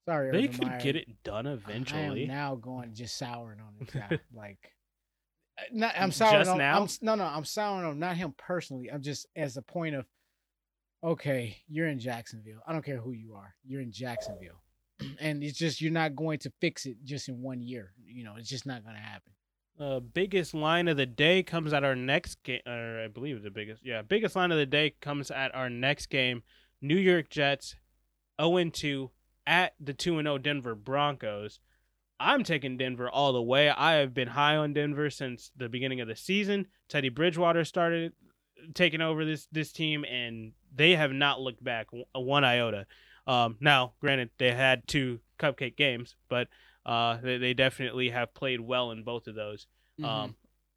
Sorry, 0.07 0.31
They 0.31 0.45
Urban 0.45 0.51
could 0.57 0.67
Meyer. 0.67 0.81
get 0.81 0.95
it 0.95 1.07
done 1.23 1.45
I 1.47 1.53
eventually. 1.53 2.23
am 2.23 2.27
now 2.29 2.55
going 2.55 2.93
just 2.95 3.17
souring 3.17 3.59
on 3.59 3.73
this 3.79 3.89
guy. 3.93 4.17
like, 4.33 4.57
uh, 5.59 5.63
not, 5.71 5.93
I'm 5.97 6.11
souring 6.11 6.39
Just 6.39 6.49
on. 6.49 6.57
now? 6.57 6.81
I'm, 6.81 6.87
no, 7.03 7.15
no, 7.15 7.23
I'm 7.23 7.45
souring 7.45 7.85
on 7.85 7.99
not 7.99 8.17
him 8.17 8.33
personally. 8.37 8.89
I'm 8.91 9.03
just 9.03 9.27
as 9.35 9.57
a 9.57 9.61
point 9.61 9.93
of, 9.95 10.05
okay, 11.03 11.55
you're 11.67 11.87
in 11.87 11.99
Jacksonville. 11.99 12.61
I 12.65 12.73
don't 12.73 12.83
care 12.83 12.97
who 12.97 13.11
you 13.11 13.35
are. 13.35 13.53
You're 13.63 13.81
in 13.81 13.91
Jacksonville, 13.91 14.59
and 15.19 15.43
it's 15.43 15.57
just 15.57 15.81
you're 15.81 15.91
not 15.91 16.15
going 16.15 16.39
to 16.39 16.51
fix 16.61 16.85
it 16.85 16.97
just 17.03 17.29
in 17.29 17.41
one 17.41 17.61
year. 17.61 17.93
You 18.05 18.23
know, 18.23 18.35
it's 18.37 18.49
just 18.49 18.65
not 18.65 18.83
going 18.83 18.95
to 18.95 19.01
happen. 19.01 19.33
Uh, 19.79 19.99
biggest 19.99 20.53
line 20.53 20.87
of 20.87 20.97
the 20.97 21.05
day 21.05 21.41
comes 21.41 21.73
at 21.73 21.83
our 21.83 21.95
next 21.95 22.43
game, 22.43 22.61
or 22.67 23.03
I 23.03 23.07
believe 23.07 23.41
the 23.41 23.49
biggest. 23.49 23.81
Yeah, 23.83 24.01
biggest 24.01 24.35
line 24.35 24.51
of 24.51 24.57
the 24.57 24.65
day 24.65 24.95
comes 25.01 25.31
at 25.31 25.55
our 25.55 25.69
next 25.69 26.07
game. 26.07 26.43
New 26.81 26.97
York 26.97 27.29
Jets, 27.29 27.75
0 28.39 28.69
2 28.69 29.11
at 29.47 29.73
the 29.79 29.93
2 29.93 30.21
0 30.21 30.37
Denver 30.37 30.75
Broncos. 30.75 31.59
I'm 32.19 32.43
taking 32.43 32.77
Denver 32.77 33.09
all 33.09 33.33
the 33.33 33.41
way. 33.41 33.69
I 33.69 33.93
have 33.93 34.13
been 34.13 34.27
high 34.27 34.55
on 34.55 34.73
Denver 34.73 35.09
since 35.09 35.51
the 35.57 35.67
beginning 35.67 36.01
of 36.01 36.07
the 36.07 36.15
season. 36.15 36.67
Teddy 36.87 37.09
Bridgewater 37.09 37.65
started 37.65 38.13
taking 38.75 39.01
over 39.01 39.25
this 39.25 39.47
this 39.51 39.71
team, 39.71 40.05
and 40.05 40.51
they 40.73 40.95
have 40.95 41.11
not 41.11 41.41
looked 41.41 41.63
back 41.63 41.87
one 42.13 42.43
iota. 42.43 42.85
Um, 43.27 43.57
now, 43.59 43.93
granted, 44.01 44.29
they 44.37 44.51
had 44.51 44.87
two 44.87 45.19
cupcake 45.39 45.75
games, 45.77 46.15
but 46.29 46.47
uh, 46.85 47.17
they, 47.21 47.37
they 47.37 47.53
definitely 47.53 48.09
have 48.09 48.33
played 48.33 48.59
well 48.59 48.91
in 48.91 49.03
both 49.03 49.27
of 49.27 49.35
those. 49.35 49.67
Mm-hmm. 49.99 50.09
Um, 50.09 50.35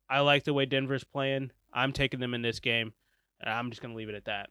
I 0.09 0.21
like 0.21 0.45
the 0.45 0.53
way 0.55 0.67
Denver's 0.67 1.05
playing. 1.05 1.51
I'm 1.73 1.93
taking 1.93 2.21
them 2.21 2.35
in 2.35 2.43
this 2.43 2.61
game. 2.61 2.93
and 3.41 3.51
I'm 3.51 3.71
just 3.71 3.81
gonna 3.83 3.95
leave 3.95 4.09
it 4.11 4.15
at 4.15 4.27
that. 4.27 4.51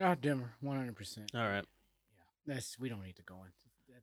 oh, 0.00 0.14
Denver, 0.14 0.52
100. 0.60 0.96
percent 0.96 1.30
All 1.34 1.40
right. 1.48 1.64
That's 2.46 2.78
we 2.78 2.88
don't 2.88 3.02
need 3.02 3.16
to 3.16 3.22
go 3.22 3.34
into. 3.36 3.52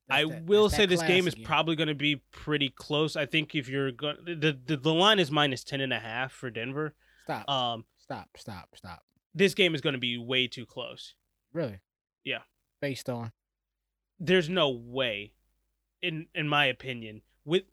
that- 0.08 0.14
I 0.14 0.24
that- 0.24 0.44
will 0.44 0.68
say 0.68 0.86
this 0.86 1.02
game 1.02 1.26
is 1.26 1.32
again. 1.34 1.46
probably 1.46 1.76
going 1.76 1.88
to 1.88 1.94
be 1.94 2.16
pretty 2.30 2.68
close. 2.68 3.16
I 3.16 3.24
think 3.26 3.54
if 3.54 3.68
you're 3.68 3.90
going, 3.90 4.16
the, 4.24 4.58
the 4.66 4.76
the 4.76 4.92
line 4.92 5.18
is 5.18 5.30
minus 5.30 5.64
ten 5.64 5.80
and 5.80 5.92
a 5.94 5.98
half 5.98 6.30
for 6.32 6.50
Denver. 6.50 6.94
Stop. 7.24 7.48
Um, 7.48 7.84
stop. 7.98 8.28
Stop. 8.36 8.68
Stop. 8.76 9.02
this 9.34 9.54
game 9.54 9.74
is 9.74 9.80
going 9.80 9.94
to 9.94 9.98
be 9.98 10.18
way 10.18 10.46
too 10.46 10.66
close. 10.66 11.14
Really? 11.54 11.80
Yeah. 12.24 12.40
Based 12.82 13.08
on. 13.08 13.32
There's 14.18 14.48
no 14.48 14.70
way, 14.70 15.32
in 16.02 16.26
in 16.34 16.48
my 16.48 16.66
opinion. 16.66 17.22
With 17.44 17.64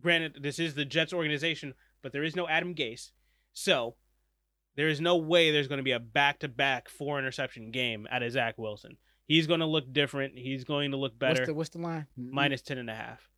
granted, 0.00 0.42
this 0.42 0.58
is 0.58 0.74
the 0.74 0.84
Jets 0.84 1.12
organization, 1.12 1.74
but 2.02 2.12
there 2.12 2.24
is 2.24 2.34
no 2.34 2.48
Adam 2.48 2.74
Gase, 2.74 3.12
so 3.52 3.96
there 4.76 4.88
is 4.88 5.00
no 5.00 5.16
way 5.16 5.50
there's 5.50 5.68
going 5.68 5.78
to 5.78 5.84
be 5.84 5.92
a 5.92 6.00
back 6.00 6.40
to 6.40 6.48
back 6.48 6.88
four 6.88 7.18
interception 7.18 7.70
game 7.70 8.06
out 8.10 8.22
of 8.22 8.32
Zach 8.32 8.58
Wilson. 8.58 8.96
He's 9.26 9.46
going 9.46 9.60
to 9.60 9.66
look 9.66 9.92
different. 9.92 10.36
He's 10.36 10.64
going 10.64 10.90
to 10.90 10.96
look 10.96 11.18
better. 11.18 11.40
What's 11.40 11.46
the 11.46 11.54
what's 11.54 11.68
the 11.70 11.78
line? 11.78 12.06
Mm-hmm. 12.18 12.34
minus 12.34 12.62
ten 12.62 12.78
and 12.78 12.90
a 12.90 12.94
half. 12.94 13.28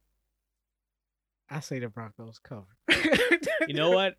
I 1.50 1.60
say 1.60 1.78
the 1.78 1.88
Broncos 1.88 2.38
cover. 2.38 2.66
You 3.68 3.74
know 3.74 3.90
what? 3.90 4.16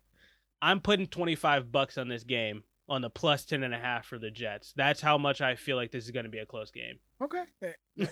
I'm 0.62 0.80
putting 0.80 1.06
25 1.06 1.70
bucks 1.70 1.98
on 1.98 2.08
this 2.08 2.24
game 2.24 2.62
on 2.88 3.00
the 3.00 3.10
plus 3.10 3.44
10 3.44 3.62
and 3.62 3.74
a 3.74 3.78
half 3.78 4.06
for 4.06 4.18
the 4.18 4.30
Jets. 4.30 4.72
That's 4.76 5.00
how 5.00 5.16
much 5.18 5.40
I 5.40 5.54
feel 5.54 5.76
like 5.76 5.90
this 5.90 6.04
is 6.04 6.10
going 6.10 6.24
to 6.24 6.30
be 6.30 6.38
a 6.38 6.46
close 6.46 6.70
game. 6.70 6.98
Okay. 7.22 7.44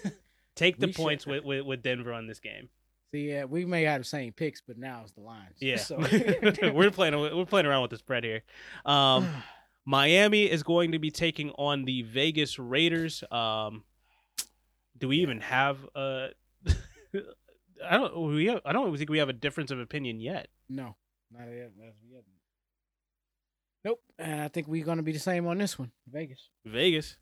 Take 0.55 0.79
the 0.79 0.87
We 0.89 0.93
points 0.93 1.27
with, 1.27 1.45
with, 1.45 1.65
with 1.65 1.83
Denver 1.83 2.13
on 2.13 2.27
this 2.27 2.41
game. 2.41 2.69
See, 3.13 3.29
yeah, 3.31 3.45
we 3.45 3.67
may 3.67 3.83
have 3.83 4.01
the 4.01 4.07
same 4.07 4.33
picks, 4.33 4.63
but 4.63 4.79
now 4.79 5.03
it's 5.03 5.13
the 5.13 5.21
lines. 5.21 5.57
Yeah, 5.61 5.77
So 5.77 5.99
we're 6.73 6.91
playing 6.91 7.19
we're 7.19 7.45
playing 7.45 7.67
around 7.67 7.83
with 7.83 7.91
the 7.91 7.99
spread 7.99 8.25
here. 8.25 8.43
Um, 8.87 9.29
Miami 9.85 10.51
is 10.51 10.63
going 10.63 10.93
to 10.93 10.99
be 10.99 11.11
taking 11.11 11.51
on 11.51 11.85
the 11.85 12.03
Vegas 12.03 12.59
Raiders. 12.59 13.23
Um, 13.31 13.85
do 14.97 15.09
we 15.09 15.19
even 15.19 15.41
have 15.41 15.79
a? 15.95 16.29
I 17.85 17.99
don't. 17.99 18.35
We 18.35 18.47
have, 18.47 18.61
I 18.65 18.73
don't 18.73 18.97
think 18.97 19.11
we 19.11 19.19
have 19.19 19.29
a 19.29 19.35
difference 19.35 19.71
of 19.71 19.79
opinion 19.79 20.21
yet. 20.21 20.49
no, 20.71 20.97
not 21.31 21.49
yet. 21.49 21.73
As 21.87 21.95
we 22.03 22.15
yet. 22.15 22.23
Nope. 23.85 24.01
And 24.19 24.41
I 24.43 24.49
think 24.49 24.69
we're 24.69 24.85
gonna 24.85 25.03
be 25.03 25.13
the 25.13 25.19
same 25.19 25.47
on 25.47 25.59
this 25.59 25.79
one. 25.79 25.91
Vegas. 26.11 26.49
Vegas. 26.65 27.17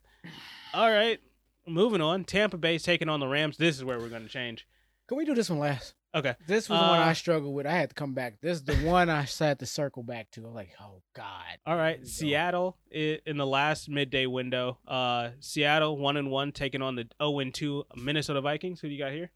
All 0.74 0.90
right, 0.90 1.18
moving 1.66 2.00
on. 2.02 2.24
Tampa 2.24 2.58
Bay's 2.58 2.82
taking 2.82 3.08
on 3.08 3.20
the 3.20 3.26
Rams. 3.26 3.56
This 3.56 3.76
is 3.76 3.84
where 3.84 3.98
we're 3.98 4.08
going 4.10 4.22
to 4.24 4.28
change. 4.28 4.66
Can 5.08 5.16
we 5.16 5.24
do 5.24 5.34
this 5.34 5.48
one 5.50 5.58
last? 5.58 5.94
Okay. 6.14 6.34
This 6.46 6.68
was 6.68 6.78
the 6.78 6.86
one 6.86 6.98
Uh, 7.00 7.04
I 7.04 7.12
struggled 7.14 7.54
with. 7.54 7.66
I 7.66 7.72
had 7.72 7.88
to 7.90 7.94
come 7.94 8.12
back. 8.14 8.40
This 8.42 8.58
is 8.58 8.64
the 8.64 8.76
one 8.86 9.08
I 9.08 9.22
had 9.22 9.58
to 9.60 9.66
circle 9.66 10.02
back 10.02 10.30
to. 10.32 10.44
I'm 10.46 10.54
like, 10.54 10.70
oh 10.80 11.02
God. 11.16 11.24
All 11.66 11.74
Here 11.74 11.82
right, 11.82 11.98
we 11.98 12.04
go. 12.04 12.08
Seattle 12.10 12.76
i- 12.94 13.20
in 13.26 13.36
the 13.38 13.46
last 13.46 13.88
midday 13.88 14.26
window. 14.26 14.78
Uh, 14.86 15.30
Seattle 15.40 15.96
one 15.96 16.16
and 16.16 16.30
one 16.30 16.52
taking 16.52 16.82
on 16.82 16.94
the 16.96 17.08
zero 17.22 17.38
and 17.38 17.54
two 17.54 17.84
Minnesota 17.96 18.40
Vikings. 18.42 18.80
Who 18.80 18.88
do 18.88 18.94
you 18.94 19.00
got 19.02 19.12
here? 19.12 19.30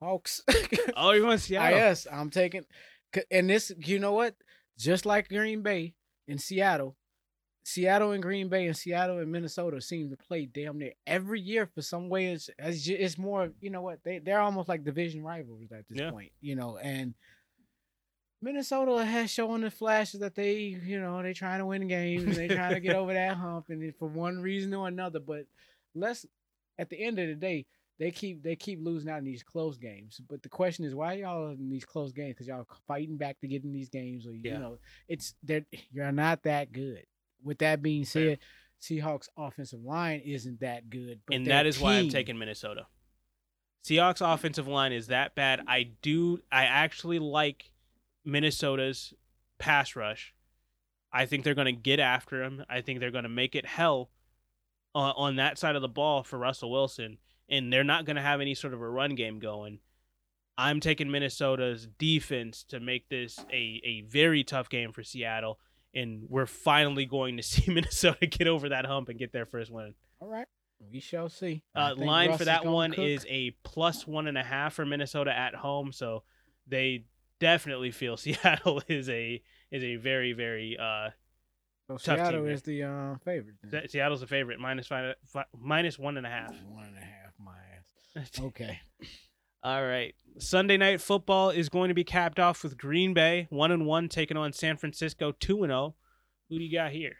Hawks. 0.00 0.42
Oh, 0.96 1.12
you 1.12 1.22
want 1.22 1.30
going 1.30 1.38
Seattle. 1.38 1.78
yes, 1.78 2.06
I'm 2.10 2.30
taking. 2.30 2.64
c- 3.14 3.22
And 3.30 3.48
this, 3.50 3.70
you 3.78 3.98
know 3.98 4.12
what? 4.12 4.34
Just 4.78 5.04
like 5.04 5.28
Green 5.28 5.60
Bay 5.62 5.94
and 6.28 6.40
Seattle, 6.40 6.96
Seattle 7.64 8.12
and 8.12 8.22
Green 8.22 8.48
Bay 8.48 8.66
and 8.66 8.76
Seattle 8.76 9.18
and 9.18 9.30
Minnesota 9.30 9.80
seem 9.80 10.08
to 10.10 10.16
play 10.16 10.46
damn 10.46 10.78
near 10.78 10.92
every 11.06 11.40
year 11.40 11.66
for 11.66 11.82
some 11.82 12.08
way. 12.08 12.26
It's 12.28 12.48
it's, 12.58 12.86
it's 12.88 13.18
more, 13.18 13.50
you 13.60 13.70
know 13.70 13.82
what? 13.82 13.98
They 14.04 14.18
they're 14.20 14.40
almost 14.40 14.68
like 14.68 14.84
division 14.84 15.22
rivals 15.22 15.60
at 15.72 15.88
this 15.88 15.98
Yeah. 15.98 16.10
point, 16.10 16.32
you 16.40 16.54
know. 16.54 16.78
And 16.78 17.14
Minnesota 18.40 19.04
has 19.04 19.30
shown 19.30 19.62
the 19.62 19.70
flashes 19.70 20.20
that 20.20 20.36
they, 20.36 20.58
you 20.58 21.00
know, 21.00 21.20
they're 21.22 21.34
trying 21.34 21.58
to 21.58 21.66
win 21.66 21.88
games 21.88 22.24
and 22.24 22.34
they're 22.36 22.56
trying 22.56 22.74
to 22.74 22.80
get 22.80 22.94
over 22.96 23.12
that 23.12 23.36
hump, 23.36 23.66
and 23.68 23.94
for 23.96 24.08
one 24.08 24.40
reason 24.40 24.72
or 24.74 24.86
another. 24.86 25.18
But 25.18 25.46
let's, 25.94 26.24
at 26.78 26.88
the 26.88 27.02
end 27.02 27.18
of 27.18 27.26
the 27.26 27.34
day, 27.34 27.66
they 27.98 28.10
keep 28.10 28.42
they 28.42 28.56
keep 28.56 28.78
losing 28.82 29.10
out 29.10 29.18
in 29.18 29.24
these 29.24 29.42
close 29.42 29.76
games. 29.76 30.20
But 30.28 30.42
the 30.42 30.48
question 30.48 30.84
is, 30.84 30.94
why 30.94 31.14
y'all 31.14 31.50
in 31.50 31.68
these 31.68 31.84
close 31.84 32.12
games? 32.12 32.34
Because 32.34 32.46
y'all 32.46 32.66
fighting 32.86 33.16
back 33.16 33.40
to 33.40 33.48
get 33.48 33.64
in 33.64 33.72
these 33.72 33.88
games, 33.88 34.26
or 34.26 34.32
Yeah. 34.32 34.54
you 34.54 34.58
know, 34.58 34.78
it's 35.08 35.34
that 35.44 35.64
you're 35.90 36.12
not 36.12 36.42
that 36.44 36.72
good. 36.72 37.04
With 37.42 37.58
that 37.58 37.82
being 37.82 38.04
Fair. 38.04 38.30
said, 38.30 38.38
Seahawks 38.80 39.28
offensive 39.36 39.82
line 39.82 40.20
isn't 40.24 40.60
that 40.60 40.90
good, 40.90 41.20
but 41.26 41.36
and 41.36 41.46
that 41.46 41.66
is 41.66 41.80
why 41.80 41.94
I'm 41.94 42.08
taking 42.08 42.38
Minnesota. 42.38 42.86
Seahawks 43.84 44.20
offensive 44.20 44.68
line 44.68 44.92
is 44.92 45.06
that 45.08 45.34
bad. 45.34 45.62
I 45.66 45.90
do. 46.02 46.40
I 46.50 46.64
actually 46.64 47.18
like 47.18 47.70
Minnesota's 48.24 49.14
pass 49.58 49.96
rush. 49.96 50.34
I 51.12 51.26
think 51.26 51.42
they're 51.44 51.54
going 51.54 51.74
to 51.74 51.80
get 51.80 52.00
after 52.00 52.42
him. 52.42 52.64
I 52.68 52.82
think 52.82 53.00
they're 53.00 53.10
going 53.10 53.22
to 53.22 53.28
make 53.30 53.54
it 53.54 53.64
hell 53.64 54.10
uh, 54.94 55.12
on 55.16 55.36
that 55.36 55.58
side 55.58 55.74
of 55.74 55.82
the 55.82 55.88
ball 55.88 56.22
for 56.22 56.38
Russell 56.38 56.70
Wilson, 56.70 57.18
and 57.48 57.72
they're 57.72 57.84
not 57.84 58.04
going 58.04 58.16
to 58.16 58.22
have 58.22 58.40
any 58.40 58.54
sort 58.54 58.74
of 58.74 58.80
a 58.80 58.88
run 58.88 59.14
game 59.14 59.38
going. 59.38 59.78
I'm 60.56 60.80
taking 60.80 61.10
Minnesota's 61.10 61.86
defense 61.98 62.64
to 62.70 62.80
make 62.80 63.08
this 63.08 63.38
a, 63.52 63.80
a 63.84 64.00
very 64.08 64.42
tough 64.42 64.68
game 64.68 64.92
for 64.92 65.04
Seattle, 65.04 65.58
and 65.94 66.24
we're 66.28 66.46
finally 66.46 67.06
going 67.06 67.36
to 67.36 67.42
see 67.44 67.70
Minnesota 67.72 68.26
get 68.26 68.48
over 68.48 68.68
that 68.70 68.84
hump 68.86 69.08
and 69.08 69.18
get 69.18 69.32
their 69.32 69.46
first 69.46 69.70
win. 69.70 69.94
All 70.20 70.28
right, 70.28 70.46
we 70.92 70.98
shall 71.00 71.28
see. 71.28 71.62
Uh, 71.76 71.94
line 71.96 72.30
Russ 72.30 72.38
for 72.38 72.42
is 72.42 72.46
that 72.46 72.64
one 72.64 72.90
cook. 72.90 73.04
is 73.04 73.24
a 73.28 73.52
plus 73.62 74.06
one 74.06 74.26
and 74.26 74.36
a 74.36 74.42
half 74.42 74.74
for 74.74 74.84
Minnesota 74.84 75.36
at 75.36 75.54
home, 75.54 75.92
so 75.92 76.24
they 76.66 77.04
definitely 77.40 77.92
feel 77.92 78.16
Seattle 78.16 78.82
is 78.88 79.08
a 79.08 79.40
is 79.70 79.84
a 79.84 79.94
very 79.96 80.32
very 80.32 80.76
uh 80.76 81.10
so 81.86 81.94
tough 81.96 82.02
team 82.04 82.16
Seattle 82.16 82.42
here. 82.44 82.52
is 82.52 82.62
the 82.62 82.82
uh, 82.82 83.14
favorite. 83.24 83.54
then. 83.62 83.82
Se- 83.82 83.86
Seattle's 83.92 84.22
a 84.22 84.26
favorite 84.26 84.58
minus 84.60 84.88
five, 84.88 85.14
fi- 85.24 85.46
minus 85.58 85.98
one 85.98 86.16
and 86.18 86.26
a 86.26 86.30
half. 86.30 86.52
One 86.68 86.84
and 86.84 86.96
a 86.96 87.00
half, 87.00 87.06
my 87.06 87.06
ass. 87.06 87.07
Okay. 88.40 88.80
All 89.62 89.84
right, 89.84 90.14
Sunday 90.38 90.76
night 90.76 91.00
football 91.00 91.50
is 91.50 91.68
going 91.68 91.88
to 91.88 91.94
be 91.94 92.04
capped 92.04 92.38
off 92.38 92.62
with 92.62 92.78
Green 92.78 93.12
Bay 93.12 93.48
one 93.50 93.72
and 93.72 93.86
one 93.86 94.08
taking 94.08 94.36
on 94.36 94.52
San 94.52 94.76
Francisco 94.76 95.32
two 95.32 95.64
and 95.64 95.70
zero. 95.70 95.96
Who 96.48 96.58
do 96.58 96.64
you 96.64 96.72
got 96.72 96.92
here? 96.92 97.16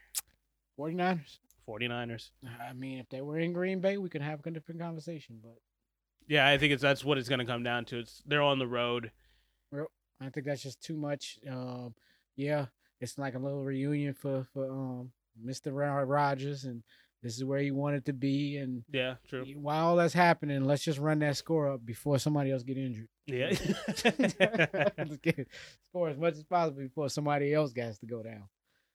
49ers. 0.79 1.39
49ers. 1.69 2.31
I 2.69 2.73
mean, 2.73 2.99
if 2.99 3.09
they 3.09 3.21
were 3.21 3.39
in 3.39 3.53
Green 3.53 3.81
Bay, 3.81 3.99
we 3.99 4.09
could 4.09 4.23
have 4.23 4.41
a 4.47 4.51
different 4.53 4.81
conversation. 4.81 5.41
But 5.43 5.59
Yeah, 6.29 6.47
I 6.49 6.57
think 6.59 6.73
it's 6.73 6.81
that's 6.83 7.05
what 7.05 7.19
it's 7.19 7.29
going 7.29 7.41
to 7.41 7.45
come 7.45 7.65
down 7.65 7.85
to. 7.87 7.99
It's 7.99 8.23
they're 8.25 8.41
on 8.41 8.59
the 8.59 8.69
road. 8.69 9.11
I 10.21 10.31
think 10.31 10.47
that's 10.47 10.63
just 10.63 10.83
too 10.83 10.97
much. 10.97 11.39
Um, 11.49 11.95
yeah, 12.37 12.67
it's 13.01 13.19
like 13.19 13.35
a 13.35 13.39
little 13.39 13.65
reunion 13.65 14.15
for 14.15 14.45
for 14.53 14.71
um 14.71 15.13
Mr. 15.45 15.73
Ro- 15.73 16.03
Rodgers, 16.03 16.65
and 16.65 16.83
this 17.23 17.37
is 17.37 17.45
where 17.45 17.59
he 17.61 17.71
wanted 17.71 18.05
to 18.07 18.13
be. 18.13 18.57
And 18.59 18.85
Yeah, 18.93 19.15
true. 19.29 19.45
while 19.57 19.89
all 19.89 19.97
that's 19.97 20.15
happening, 20.15 20.65
let's 20.65 20.85
just 20.85 20.99
run 20.99 21.19
that 21.21 21.37
score 21.37 21.69
up 21.73 21.85
before 21.85 22.19
somebody 22.19 22.51
else 22.53 22.63
get 22.63 22.79
injured. 22.79 23.09
Yeah. 23.27 23.51
Let's 24.97 25.17
get 25.23 25.39
it- 25.39 25.49
score 25.91 26.09
as 26.09 26.17
much 26.17 26.35
as 26.35 26.45
possible 26.45 26.81
before 26.83 27.09
somebody 27.11 27.53
else 27.53 27.73
gets 27.73 27.99
to 27.99 28.07
go 28.07 28.23
down. 28.23 28.45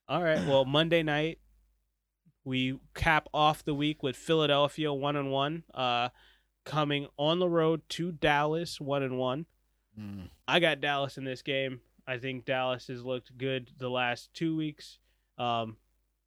All 0.07 0.23
right. 0.23 0.39
Well, 0.47 0.65
Monday 0.65 1.03
night 1.03 1.38
we 2.43 2.79
cap 2.93 3.27
off 3.33 3.63
the 3.63 3.73
week 3.75 4.03
with 4.03 4.15
Philadelphia 4.15 4.91
one 4.91 5.15
and 5.15 5.31
one, 5.31 5.63
uh, 5.73 6.09
coming 6.65 7.07
on 7.17 7.39
the 7.39 7.47
road 7.47 7.81
to 7.89 8.12
Dallas 8.12 8.81
one 8.81 9.03
and 9.03 9.17
one. 9.17 9.45
I 10.47 10.59
got 10.59 10.81
Dallas 10.81 11.17
in 11.19 11.23
this 11.23 11.43
game. 11.43 11.81
I 12.07 12.17
think 12.17 12.45
Dallas 12.45 12.88
has 12.88 13.03
looked 13.05 13.38
good 13.38 13.69
the 13.77 13.89
last 13.89 14.33
two 14.33 14.55
weeks. 14.57 14.97
Um, 15.38 15.77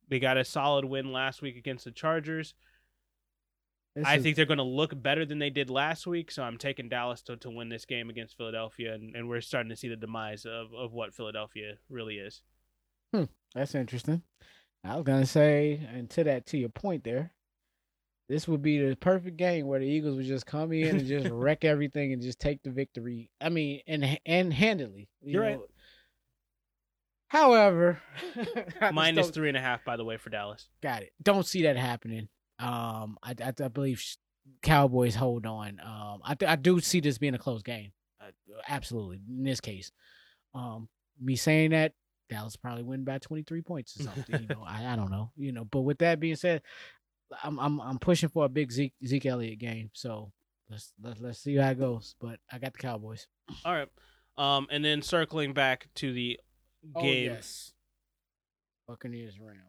they 0.09 0.19
got 0.19 0.37
a 0.37 0.45
solid 0.45 0.85
win 0.85 1.13
last 1.13 1.43
week 1.43 1.57
against 1.57 1.85
the 1.85 1.91
Chargers. 1.91 2.55
This 3.95 4.05
I 4.07 4.17
is- 4.17 4.23
think 4.23 4.37
they're 4.37 4.45
going 4.45 4.59
to 4.59 4.63
look 4.63 5.01
better 5.03 5.25
than 5.25 5.39
they 5.39 5.51
did 5.51 5.71
last 5.71 6.07
week, 6.07 6.31
so 6.31 6.43
I'm 6.43 6.59
taking 6.59 6.89
Dallas 6.89 7.23
to, 7.23 7.37
to 7.39 7.51
win 7.51 7.69
this 7.71 7.85
game 7.87 8.11
against 8.11 8.37
Philadelphia, 8.37 8.93
and, 8.95 9.17
and 9.17 9.29
we're 9.29 9.41
starting 9.41 9.71
to 9.71 9.77
see 9.77 9.89
the 9.89 9.97
demise 9.97 10.45
of, 10.45 10.73
of 10.75 10.93
what 10.93 11.15
Philadelphia 11.15 11.75
really 11.89 12.17
is. 12.17 12.43
Hmm, 13.15 13.25
that's 13.55 13.75
interesting. 13.75 14.23
I 14.85 14.95
was 14.97 15.05
gonna 15.05 15.27
say, 15.27 15.81
and 15.93 16.09
to 16.11 16.25
that, 16.25 16.47
to 16.47 16.59
your 16.59 16.69
point 16.69 17.03
there, 17.05 17.33
this 18.29 18.47
would 18.47 18.61
be 18.63 18.79
the 18.79 18.95
perfect 18.97 19.37
game 19.37 19.67
where 19.67 19.81
the 19.81 19.87
Eagles 19.87 20.17
would 20.17 20.27
just 20.27 20.47
come 20.47 20.73
in 20.73 20.97
and 20.99 21.07
just 21.07 21.29
wreck 21.33 21.65
everything 21.65 22.13
and 22.13 22.21
just 22.21 22.39
take 22.39 22.63
the 22.63 22.71
victory. 22.71 23.31
I 23.41 23.49
mean, 23.49 23.81
and 23.87 24.19
and 24.27 24.53
handily. 24.53 25.09
you 25.23 25.33
You're 25.35 25.43
right. 25.43 25.59
However, 27.29 28.01
Minus 28.93 29.31
three 29.31 29.49
and 29.49 29.57
a 29.57 29.61
half, 29.61 29.85
by 29.85 29.97
the 29.97 30.05
way, 30.05 30.17
for 30.17 30.31
Dallas. 30.31 30.69
Got 30.83 31.03
it. 31.03 31.13
Don't 31.23 31.47
see 31.47 31.63
that 31.65 31.77
happening. 31.77 32.29
Um, 32.59 33.19
I 33.23 33.35
I, 33.43 33.53
I 33.65 33.69
believe 33.69 34.03
Cowboys 34.63 35.15
hold 35.15 35.45
on. 35.47 35.81
Um, 35.85 36.21
I 36.25 36.35
th- 36.35 36.51
I 36.51 36.57
do 36.57 36.81
see 36.81 37.01
this 37.01 37.19
being 37.19 37.35
a 37.35 37.39
close 37.39 37.63
game. 37.63 37.93
Uh, 38.21 38.31
absolutely 38.69 39.21
in 39.29 39.45
this 39.45 39.61
case. 39.61 39.91
Um, 40.55 40.89
me 41.21 41.37
saying 41.37 41.71
that 41.71 41.93
Dallas 42.31 42.57
probably 42.57 42.85
win 42.85 43.05
by 43.05 43.19
twenty 43.19 43.43
three 43.43 43.63
points 43.63 43.99
or 43.99 44.05
something. 44.05 44.43
you 44.43 44.47
know, 44.47 44.63
I, 44.67 44.93
I 44.93 44.97
don't 44.97 45.11
know. 45.11 45.33
You 45.37 45.53
know, 45.53 45.65
but 45.65 45.81
with 45.81 45.99
that 45.99 46.21
being 46.21 46.37
said, 46.37 46.63
I'm 47.43 47.59
I'm 47.59 47.81
I'm 47.81 47.99
pushing 47.99 48.29
for 48.29 48.45
a 48.45 48.49
big 48.49 48.71
Zeke 48.71 48.95
Zeke 49.05 49.27
Elliott 49.27 49.59
game. 49.59 49.91
So 49.95 50.33
let's 50.71 50.93
let's 51.03 51.21
let's 51.21 51.39
see 51.41 51.57
how 51.57 51.71
it 51.71 51.79
goes. 51.79 52.15
But 52.21 52.39
I 52.51 52.59
got 52.59 52.73
the 52.73 52.79
Cowboys. 52.79 53.27
All 53.65 53.75
right. 53.75 53.89
Um, 54.39 54.67
and 54.71 54.85
then 54.85 55.03
circling 55.03 55.55
back 55.55 55.89
to 55.97 56.13
the 56.13 56.39
game, 56.95 57.31
Oh, 57.31 57.35
yes. 57.35 57.73
Buccaneers 58.89 59.39
Rams. 59.41 59.61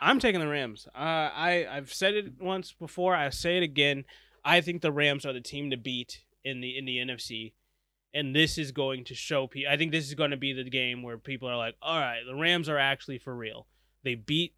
I'm 0.00 0.18
taking 0.18 0.40
the 0.40 0.48
Rams. 0.48 0.86
Uh, 0.94 0.98
I 0.98 1.66
I've 1.70 1.92
said 1.92 2.14
it 2.14 2.40
once 2.40 2.72
before. 2.72 3.14
I 3.14 3.28
say 3.30 3.58
it 3.58 3.62
again. 3.62 4.04
I 4.44 4.60
think 4.62 4.80
the 4.80 4.92
Rams 4.92 5.26
are 5.26 5.32
the 5.34 5.40
team 5.42 5.70
to 5.70 5.76
beat 5.76 6.24
in 6.42 6.60
the 6.62 6.76
in 6.78 6.86
the 6.86 6.96
NFC, 6.98 7.52
and 8.14 8.34
this 8.34 8.56
is 8.56 8.72
going 8.72 9.04
to 9.04 9.14
show 9.14 9.46
people. 9.46 9.70
I 9.70 9.76
think 9.76 9.92
this 9.92 10.06
is 10.08 10.14
going 10.14 10.30
to 10.30 10.38
be 10.38 10.52
the 10.54 10.68
game 10.70 11.02
where 11.02 11.18
people 11.18 11.48
are 11.48 11.56
like, 11.58 11.74
"All 11.82 12.00
right, 12.00 12.22
the 12.26 12.34
Rams 12.34 12.68
are 12.70 12.78
actually 12.78 13.18
for 13.18 13.34
real." 13.36 13.66
They 14.04 14.14
beat 14.14 14.54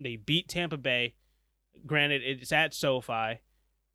they 0.00 0.16
beat 0.16 0.48
Tampa 0.48 0.78
Bay. 0.78 1.14
Granted, 1.86 2.22
it's 2.24 2.52
at 2.52 2.72
SoFi, 2.74 3.40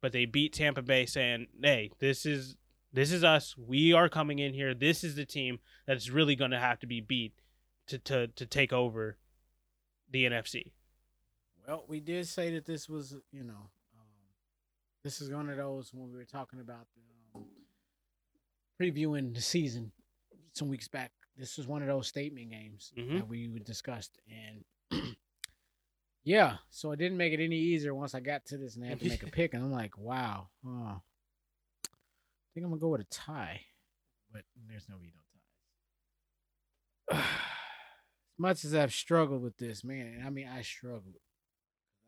but 0.04 0.12
they 0.12 0.26
beat 0.26 0.54
Tampa 0.54 0.84
Bay, 0.84 1.08
saying, 1.08 1.48
"Hey, 1.63 1.91
this 2.00 2.28
is 2.28 2.56
this 2.95 3.12
is 3.12 3.23
us. 3.23 3.55
We 3.58 3.93
are 3.93 4.10
coming 4.10 4.39
in 4.39 4.53
here. 4.53 4.73
This 4.73 5.03
is 5.03 5.15
the 5.15 5.25
team 5.25 5.60
that's 5.86 6.10
really 6.10 6.36
going 6.36 6.51
to 6.51 6.60
have 6.60 6.79
to 6.79 6.88
be 6.88 7.01
beat 7.01 7.34
to 7.88 7.97
to 7.99 8.27
to 8.27 8.45
take 8.45 8.73
over 8.73 9.17
the 10.10 10.25
NFC." 10.25 10.71
Well, 11.67 11.84
we 11.88 11.99
did 11.99 12.27
say 12.27 12.53
that 12.53 12.65
this 12.65 12.88
was, 12.88 13.15
you 13.31 13.43
know, 13.43 13.69
um, 13.99 14.08
this 15.03 15.19
is 15.21 15.31
one 15.31 15.49
of 15.49 15.58
those 15.58 15.93
when 15.93 16.12
we 16.12 16.17
were 16.17 16.25
talking 16.25 16.60
about 16.60 16.86
the, 16.95 17.39
um, 17.39 17.45
previewing 18.79 19.34
the 19.34 19.41
season 19.41 19.91
some 20.53 20.67
weeks 20.69 20.88
back. 20.88 21.12
This 21.38 21.58
was 21.58 21.65
one 21.67 21.81
of 21.81 21.88
those 21.88 22.08
statement 22.08 22.51
games 22.51 22.93
Mhm. 22.97 23.17
that 23.17 23.27
we 23.27 23.47
discussed, 23.60 24.19
and 24.29 24.63
yeah, 26.23 26.58
so 26.69 26.91
it 26.91 26.97
didn't 26.97 27.17
make 27.17 27.34
it 27.34 27.43
any 27.43 27.58
easier 27.58 27.93
once 27.93 28.15
I 28.15 28.19
got 28.19 28.45
to 28.45 28.58
this 28.58 28.75
and 28.75 28.86
I 28.86 28.89
had 28.89 28.99
to 28.99 29.10
make 29.10 29.23
a 29.23 29.27
pick, 29.31 29.53
and 29.53 29.63
I'm 29.63 29.71
like, 29.71 29.97
wow. 29.97 30.49
Think 32.56 32.65
I'm 32.65 32.72
gonna 32.72 32.80
go 32.80 32.88
with 32.88 33.02
a 33.02 33.06
tie, 33.06 33.62
but 34.32 34.44
there's 34.68 34.88
no 34.89 34.96
be 34.98 35.13
no 37.10 37.18
ties. 37.18 37.26
as 37.26 38.39
much 38.39 38.65
as 38.65 38.74
I've 38.74 38.94
struggled 38.94 39.44
with 39.44 39.58
this, 39.58 39.84
man, 39.84 40.24
I 40.26 40.30
mean 40.30 40.48
I 40.48 40.62
struggled. 40.62 41.15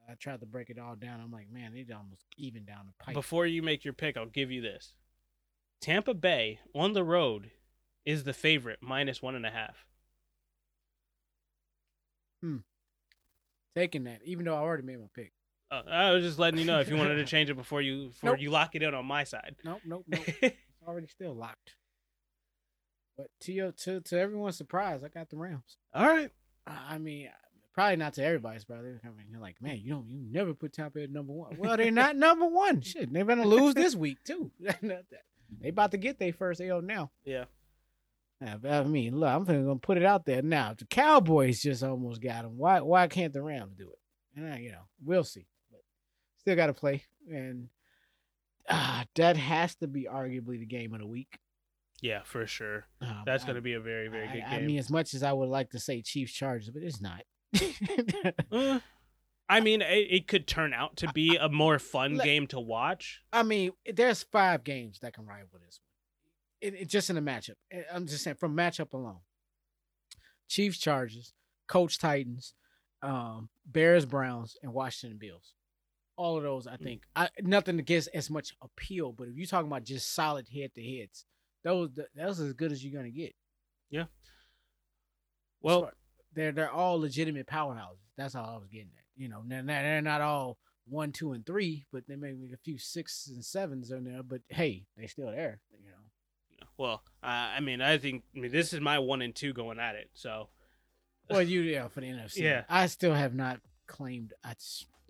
I 0.10 0.14
tried 0.14 0.40
to 0.40 0.46
break 0.46 0.70
it 0.70 0.80
all 0.80 0.96
down. 0.96 1.20
I'm 1.20 1.32
like, 1.32 1.52
man, 1.52 1.76
it 1.76 1.92
almost 1.92 2.24
even 2.38 2.64
down 2.64 2.86
the 2.86 3.04
pipe. 3.04 3.14
Before 3.14 3.46
you 3.46 3.62
make 3.62 3.84
your 3.84 3.94
pick, 3.94 4.16
I'll 4.16 4.26
give 4.26 4.50
you 4.50 4.62
this. 4.62 4.94
Tampa 5.82 6.14
Bay 6.14 6.60
on 6.74 6.94
the 6.94 7.04
road 7.04 7.52
is 8.06 8.24
the 8.24 8.34
favorite, 8.34 8.80
minus 8.82 9.22
one 9.22 9.36
and 9.36 9.46
a 9.46 9.50
half. 9.50 9.86
Hmm. 12.42 12.58
Taking 13.76 14.06
that, 14.06 14.22
even 14.24 14.46
though 14.46 14.56
I 14.56 14.60
already 14.60 14.84
made 14.84 15.00
my 15.00 15.08
pick. 15.14 15.34
Uh, 15.70 15.82
I 15.90 16.12
was 16.12 16.24
just 16.24 16.40
letting 16.40 16.60
you 16.60 16.66
know 16.66 16.80
if 16.80 16.90
you 16.90 16.96
wanted 16.96 17.16
to 17.16 17.26
change 17.26 17.50
it 17.50 17.56
before 17.56 17.82
you 17.82 18.08
before 18.10 18.32
Nope. 18.32 18.42
you 18.42 18.50
lock 18.52 18.76
it 18.76 18.84
in 18.84 18.94
on 18.94 19.06
my 19.06 19.24
side. 19.24 19.56
Nope, 19.64 19.82
nope, 19.86 20.06
nope. 20.08 20.22
it's 20.42 20.56
already 20.88 21.08
still 21.08 21.34
locked. 21.36 21.76
But 23.18 23.28
to 23.42 23.52
your 23.52 23.72
to 23.72 24.00
to 24.02 24.20
everyone's 24.20 24.58
surprise, 24.58 25.04
I 25.04 25.10
got 25.10 25.30
the 25.30 25.38
Rams. 25.38 25.78
All 25.94 26.08
right. 26.08 26.32
I 26.66 26.98
mean, 26.98 27.30
probably 27.74 27.96
not 27.96 28.14
to 28.16 28.24
everybody's 28.24 28.66
brother. 28.66 29.00
I 29.04 29.08
mean, 29.08 29.28
you're 29.30 29.40
like, 29.40 29.62
man, 29.62 29.80
you 29.82 29.92
don't, 29.94 30.08
you 30.10 30.20
never 30.30 30.54
put 30.54 30.74
Tampa 30.74 31.02
at 31.04 31.12
number 31.12 31.32
one. 31.34 31.56
Well, 31.58 31.78
they're 31.78 31.92
not 31.92 32.16
number 32.16 32.46
one. 32.46 32.82
Shit, 32.82 33.12
they're 33.12 33.26
gonna 33.26 33.46
lose 33.46 33.74
this 33.74 33.96
week 33.96 34.18
too. 34.24 34.52
they 35.62 35.70
about 35.70 35.92
to 35.92 35.98
get 35.98 36.20
their 36.20 36.34
first 36.34 36.62
L 36.62 36.82
now. 36.82 37.12
Yeah. 37.26 37.46
Yeah, 38.40 38.58
I 38.70 38.84
mean, 38.84 39.18
look, 39.20 39.30
I'm 39.30 39.46
gonna 39.46 39.76
put 39.78 39.98
it 39.98 40.06
out 40.06 40.26
there 40.26 40.44
now. 40.44 40.72
If 40.72 40.78
the 40.78 40.86
Cowboys 40.86 41.62
just 41.62 41.84
almost 41.84 42.22
got 42.22 42.44
them, 42.44 42.58
why 42.58 42.82
why 42.82 43.08
can't 43.08 43.34
the 43.34 43.42
Rams 43.42 43.74
do 43.76 43.90
it? 43.90 44.00
And 44.36 44.54
I, 44.54 44.60
you 44.60 44.72
know, 44.72 44.84
we'll 45.04 45.24
see. 45.24 45.48
Still 46.48 46.56
got 46.56 46.68
to 46.68 46.74
play, 46.74 47.04
and 47.30 47.68
ah, 48.70 49.04
that 49.16 49.36
has 49.36 49.76
to 49.76 49.88
be 49.90 50.08
arguably 50.10 50.58
the 50.58 50.66
game 50.66 50.94
of 50.94 51.02
the 51.02 51.06
week. 51.06 51.40
Yeah, 52.02 52.22
for 52.24 52.48
sure. 52.48 52.86
Um, 53.02 53.24
That's 53.26 53.44
going 53.44 53.58
to 53.58 53.62
be 53.62 53.74
a 53.74 53.82
very 53.82 54.08
very 54.08 54.28
good 54.28 54.44
I, 54.48 54.56
I 54.56 54.62
mean, 54.62 54.80
as 54.80 54.90
much 54.90 55.14
as 55.14 55.24
I 55.24 55.34
would 55.34 55.50
like 55.50 55.72
to 55.72 55.80
say 55.82 56.02
Chiefs 56.02 56.32
Chargers, 56.32 56.70
but 56.70 56.84
it's 56.84 57.02
not. 57.02 57.24
Uh, 58.50 58.80
I 59.50 59.60
mean, 59.60 59.82
it, 59.82 60.08
it 60.10 60.28
could 60.30 60.48
turn 60.48 60.74
out 60.74 60.96
to 60.96 61.12
be 61.12 61.36
a 61.36 61.50
more 61.50 61.80
fun 61.80 62.16
game 62.18 62.48
to 62.48 62.62
watch. 62.62 63.24
I 63.34 63.44
mean, 63.44 63.74
there's 63.94 64.24
five 64.24 64.64
games 64.64 65.00
that 65.00 65.16
can 65.16 65.26
rival 65.26 65.60
this 65.66 65.82
one. 65.82 66.74
It, 66.74 66.82
it 66.84 66.88
just 66.88 67.10
in 67.10 67.18
a 67.18 67.22
matchup. 67.22 67.56
Eh, 67.74 67.82
I'm 67.92 68.08
just 68.08 68.24
saying 68.24 68.38
from 68.38 68.56
matchup 68.56 68.94
alone. 68.94 69.20
Chiefs, 70.48 70.78
Chargers, 70.78 71.34
Colts 71.68 71.98
Titans, 71.98 72.54
um, 73.02 73.50
Bears, 73.66 74.06
Browns, 74.06 74.56
and 74.64 74.72
Washington 74.72 75.18
Bills. 75.18 75.54
All 76.18 76.36
of 76.38 76.44
those, 76.44 76.68
I 76.68 76.76
Mm. 76.78 76.84
think, 76.84 77.02
I, 77.16 77.30
nothing 77.42 77.80
against 77.80 78.10
as 78.14 78.30
much 78.30 78.54
appeal. 78.62 79.12
But 79.14 79.28
if 79.30 79.38
you're 79.38 79.48
talking 79.48 79.68
about 79.68 79.84
just 79.86 80.14
solid 80.14 80.48
head 80.50 80.74
to 80.76 80.84
heads, 80.84 81.26
those 81.64 81.90
those 82.16 82.40
as 82.40 82.54
good 82.54 82.72
as 82.72 82.84
you're 82.84 82.94
gonna 83.00 83.12
get. 83.12 83.34
Yeah. 83.90 84.06
Well, 85.62 85.80
Smart. 85.82 85.98
they're 86.34 86.52
they're 86.52 86.72
all 86.72 87.00
legitimate 87.00 87.48
powerhouses. 87.48 88.00
That's 88.18 88.36
all 88.36 88.50
I 88.56 88.58
was 88.58 88.68
getting 88.68 88.92
at. 88.98 89.04
You 89.16 89.30
know, 89.30 89.44
they're, 89.46 89.64
not- 89.64 89.82
they're 89.84 90.02
not 90.02 90.22
all 90.22 90.58
one, 90.90 91.12
two, 91.12 91.34
and 91.34 91.46
three, 91.46 91.86
but 91.92 92.08
they 92.08 92.16
may 92.16 92.32
be 92.32 92.52
a 92.54 92.58
few 92.58 92.78
sixes 92.78 93.34
and 93.34 93.44
sevens 93.44 93.92
in 93.92 94.04
there. 94.06 94.24
But 94.24 94.42
hey, 94.50 94.86
they're 94.96 95.08
still 95.08 95.32
there. 95.32 95.60
You 95.84 95.90
know. 95.92 96.68
well, 96.78 97.04
uh, 97.24 97.28
I 97.28 97.60
mean, 97.60 97.82
I 97.82 97.98
think 97.98 98.24
I 98.36 98.40
mean 98.40 98.52
this 98.52 98.74
is 98.74 98.80
my 98.80 98.98
one 99.00 99.22
and 99.22 99.36
two 99.36 99.54
going 99.54 99.80
at 99.80 99.96
it. 99.96 100.10
So 100.14 100.50
Well, 101.30 101.42
you 101.42 101.62
yeah 101.62 101.88
for 101.90 102.02
the 102.02 102.08
NFC. 102.08 102.38
Yeah. 102.44 102.64
I 102.70 102.88
still 102.88 103.14
have 103.14 103.34
not 103.36 103.60
claimed. 103.88 104.34
I 104.44 104.56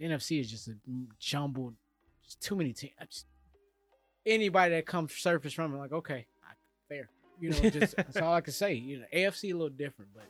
NFC 0.02 0.40
is 0.40 0.50
just 0.52 0.68
a 0.68 0.76
jumbled. 1.20 1.74
Just 2.24 2.42
too 2.42 2.56
many 2.56 2.74
teams. 2.74 2.94
Just, 3.10 3.26
anybody 4.26 4.76
that 4.76 4.86
comes 4.86 5.14
surface 5.14 5.54
from 5.54 5.74
it, 5.74 5.78
like 5.78 5.92
okay, 5.94 6.26
I, 6.44 6.52
fair. 6.90 7.10
You 7.40 7.50
know, 7.52 7.70
just 7.70 7.96
that's 7.98 8.18
all 8.18 8.34
I 8.34 8.42
can 8.42 8.54
say. 8.54 8.74
You 8.74 9.00
know, 9.00 9.06
AFC 9.14 9.52
a 9.52 9.54
little 9.54 9.70
different, 9.70 10.12
but 10.14 10.24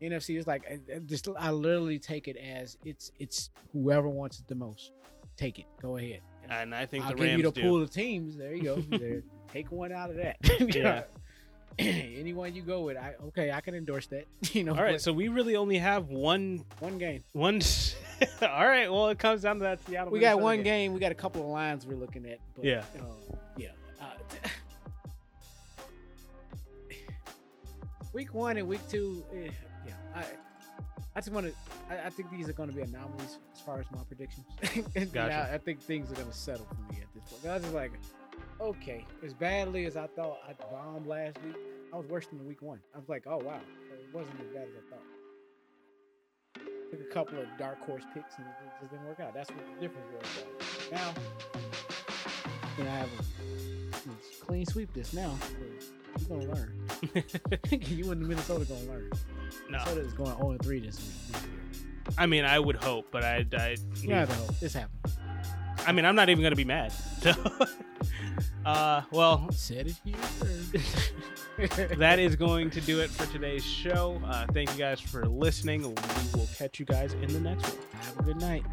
NFC 0.00 0.38
is 0.38 0.46
like 0.46 0.62
I- 0.70 0.94
I 0.94 0.98
just 1.00 1.28
I 1.38 1.50
literally 1.50 1.98
take 1.98 2.28
it 2.28 2.36
as 2.36 2.76
it's 2.84 3.10
it's 3.18 3.50
whoever 3.72 4.08
wants 4.08 4.38
it 4.40 4.46
the 4.48 4.54
most. 4.54 4.92
Take 5.36 5.58
it. 5.58 5.66
Go 5.80 5.96
ahead. 5.96 6.20
and 6.50 6.74
I 6.74 6.86
think 6.86 7.04
I'll 7.04 7.10
the 7.10 7.16
give 7.16 7.26
Rams 7.26 7.38
you 7.38 7.42
the 7.44 7.52
do. 7.52 7.62
pool 7.62 7.82
of 7.82 7.90
teams. 7.90 8.36
There 8.36 8.54
you 8.54 8.62
go. 8.62 8.76
There, 8.98 9.22
take 9.52 9.70
one 9.72 9.92
out 9.92 10.10
of 10.10 10.16
that. 10.16 10.36
Yeah. 10.74 11.02
Anyone 11.78 12.56
you 12.56 12.62
go 12.62 12.80
with, 12.80 12.96
I 12.96 13.14
okay, 13.28 13.52
I 13.52 13.60
can 13.60 13.74
endorse 13.74 14.06
that. 14.08 14.24
You 14.52 14.64
know, 14.64 14.72
All 14.74 14.82
right, 14.82 14.94
but 14.94 15.00
so 15.00 15.12
we 15.12 15.28
really 15.28 15.54
only 15.54 15.78
have 15.78 16.08
one 16.08 16.64
one 16.80 16.98
game. 16.98 17.22
one. 17.32 17.60
All 18.42 18.66
right, 18.66 18.90
well, 18.90 19.08
it 19.08 19.18
comes 19.18 19.42
down 19.42 19.56
to 19.58 19.62
that 19.64 19.84
Seattle. 19.86 20.12
We 20.12 20.18
got 20.20 20.40
one 20.40 20.62
game. 20.62 20.92
We 20.92 21.00
got 21.00 21.12
a 21.12 21.16
couple 21.16 21.42
of 21.42 21.48
lines 21.48 21.86
we're 21.86 21.96
looking 21.96 22.26
at. 22.26 22.38
But, 22.54 22.64
Yeah. 22.64 22.84
uh, 22.98 23.34
yeah. 23.56 23.68
Uh, 24.00 24.06
week 28.12 28.34
one 28.34 28.56
and 28.56 28.66
week 28.66 28.80
two, 28.88 29.24
eh, 29.34 29.50
yeah. 29.86 29.92
I, 30.14 30.24
I 31.14 31.20
just 31.20 31.32
want 31.32 31.46
to. 31.46 31.52
I, 31.90 32.06
I 32.06 32.10
think 32.10 32.30
these 32.30 32.48
are 32.48 32.52
going 32.52 32.68
to 32.70 32.74
be 32.74 32.82
anomalies 32.82 33.38
as 33.54 33.60
far 33.60 33.80
as 33.80 33.86
my 33.92 34.02
predictions. 34.04 34.46
Gotcha. 35.12 35.28
now 35.28 35.42
I 35.52 35.58
think 35.58 35.80
things 35.80 36.10
are 36.10 36.14
going 36.14 36.28
to 36.28 36.36
settle 36.36 36.66
for 36.66 36.92
me 36.92 37.00
at 37.00 37.08
this 37.14 37.24
point. 37.32 37.46
I 37.46 37.54
was 37.54 37.62
just 37.62 37.74
like, 37.74 37.92
okay, 38.60 39.04
as 39.24 39.34
badly 39.34 39.84
as 39.86 39.96
I 39.96 40.06
thought 40.08 40.38
I 40.48 40.52
bombed 40.72 41.06
last 41.06 41.36
week, 41.44 41.56
I 41.92 41.96
was 41.96 42.06
worse 42.06 42.26
than 42.26 42.44
week 42.46 42.62
one. 42.62 42.80
I 42.94 42.98
was 42.98 43.08
like, 43.08 43.24
oh 43.26 43.38
wow, 43.38 43.60
it 43.92 44.14
wasn't 44.14 44.40
as 44.40 44.46
bad 44.48 44.62
as 44.64 44.74
I 44.86 44.90
thought. 44.90 45.02
Took 46.90 47.00
a 47.00 47.12
couple 47.12 47.38
of 47.38 47.46
dark 47.58 47.78
horse 47.84 48.02
picks 48.14 48.36
and 48.38 48.46
it 48.46 48.52
just 48.80 48.90
didn't 48.92 49.06
work 49.06 49.20
out. 49.20 49.34
That's 49.34 49.50
what 49.50 49.60
the 49.74 49.80
difference 49.86 50.06
was. 50.12 50.90
Now, 50.90 51.12
you 52.78 52.84
know, 52.84 52.90
I 52.90 52.94
have 52.94 53.08
a 53.18 54.44
clean 54.44 54.64
sweep 54.66 54.92
this 54.94 55.12
now. 55.12 55.36
You're 56.28 56.38
gonna 56.38 56.52
learn. 56.54 56.88
you 57.70 58.10
and 58.10 58.26
Minnesota 58.26 58.64
gonna 58.64 58.80
learn. 58.82 59.10
no, 59.68 59.78
Minnesota 59.78 60.00
is 60.00 60.12
going 60.14 60.36
0 60.36 60.56
3 60.62 60.80
this 60.80 60.98
week. 60.98 61.42
I 62.16 62.26
mean, 62.26 62.44
I 62.44 62.58
would 62.58 62.76
hope, 62.76 63.08
but 63.10 63.22
I, 63.22 63.44
I, 63.52 63.76
You 64.00 64.14
have 64.14 64.32
hope 64.32 64.58
this 64.58 64.72
happens. 64.72 65.18
I 65.86 65.92
mean, 65.92 66.04
I'm 66.04 66.16
not 66.16 66.28
even 66.30 66.42
gonna 66.42 66.56
be 66.56 66.64
mad. 66.64 66.92
So, 66.92 67.32
uh, 68.66 69.02
well, 69.10 69.50
Said 69.52 69.88
it 69.88 69.96
here. 70.04 70.82
That 71.58 72.20
is 72.20 72.36
going 72.36 72.70
to 72.70 72.80
do 72.80 73.00
it 73.00 73.10
for 73.10 73.26
today's 73.32 73.64
show. 73.64 74.20
Uh, 74.24 74.46
thank 74.52 74.70
you 74.72 74.78
guys 74.78 75.00
for 75.00 75.26
listening. 75.26 75.82
We 75.82 75.94
will 76.34 76.48
catch 76.56 76.78
you 76.78 76.86
guys 76.86 77.14
in 77.14 77.32
the 77.32 77.40
next 77.40 77.64
one. 77.64 78.00
Have 78.00 78.18
a 78.20 78.22
good 78.22 78.40
night. 78.40 78.64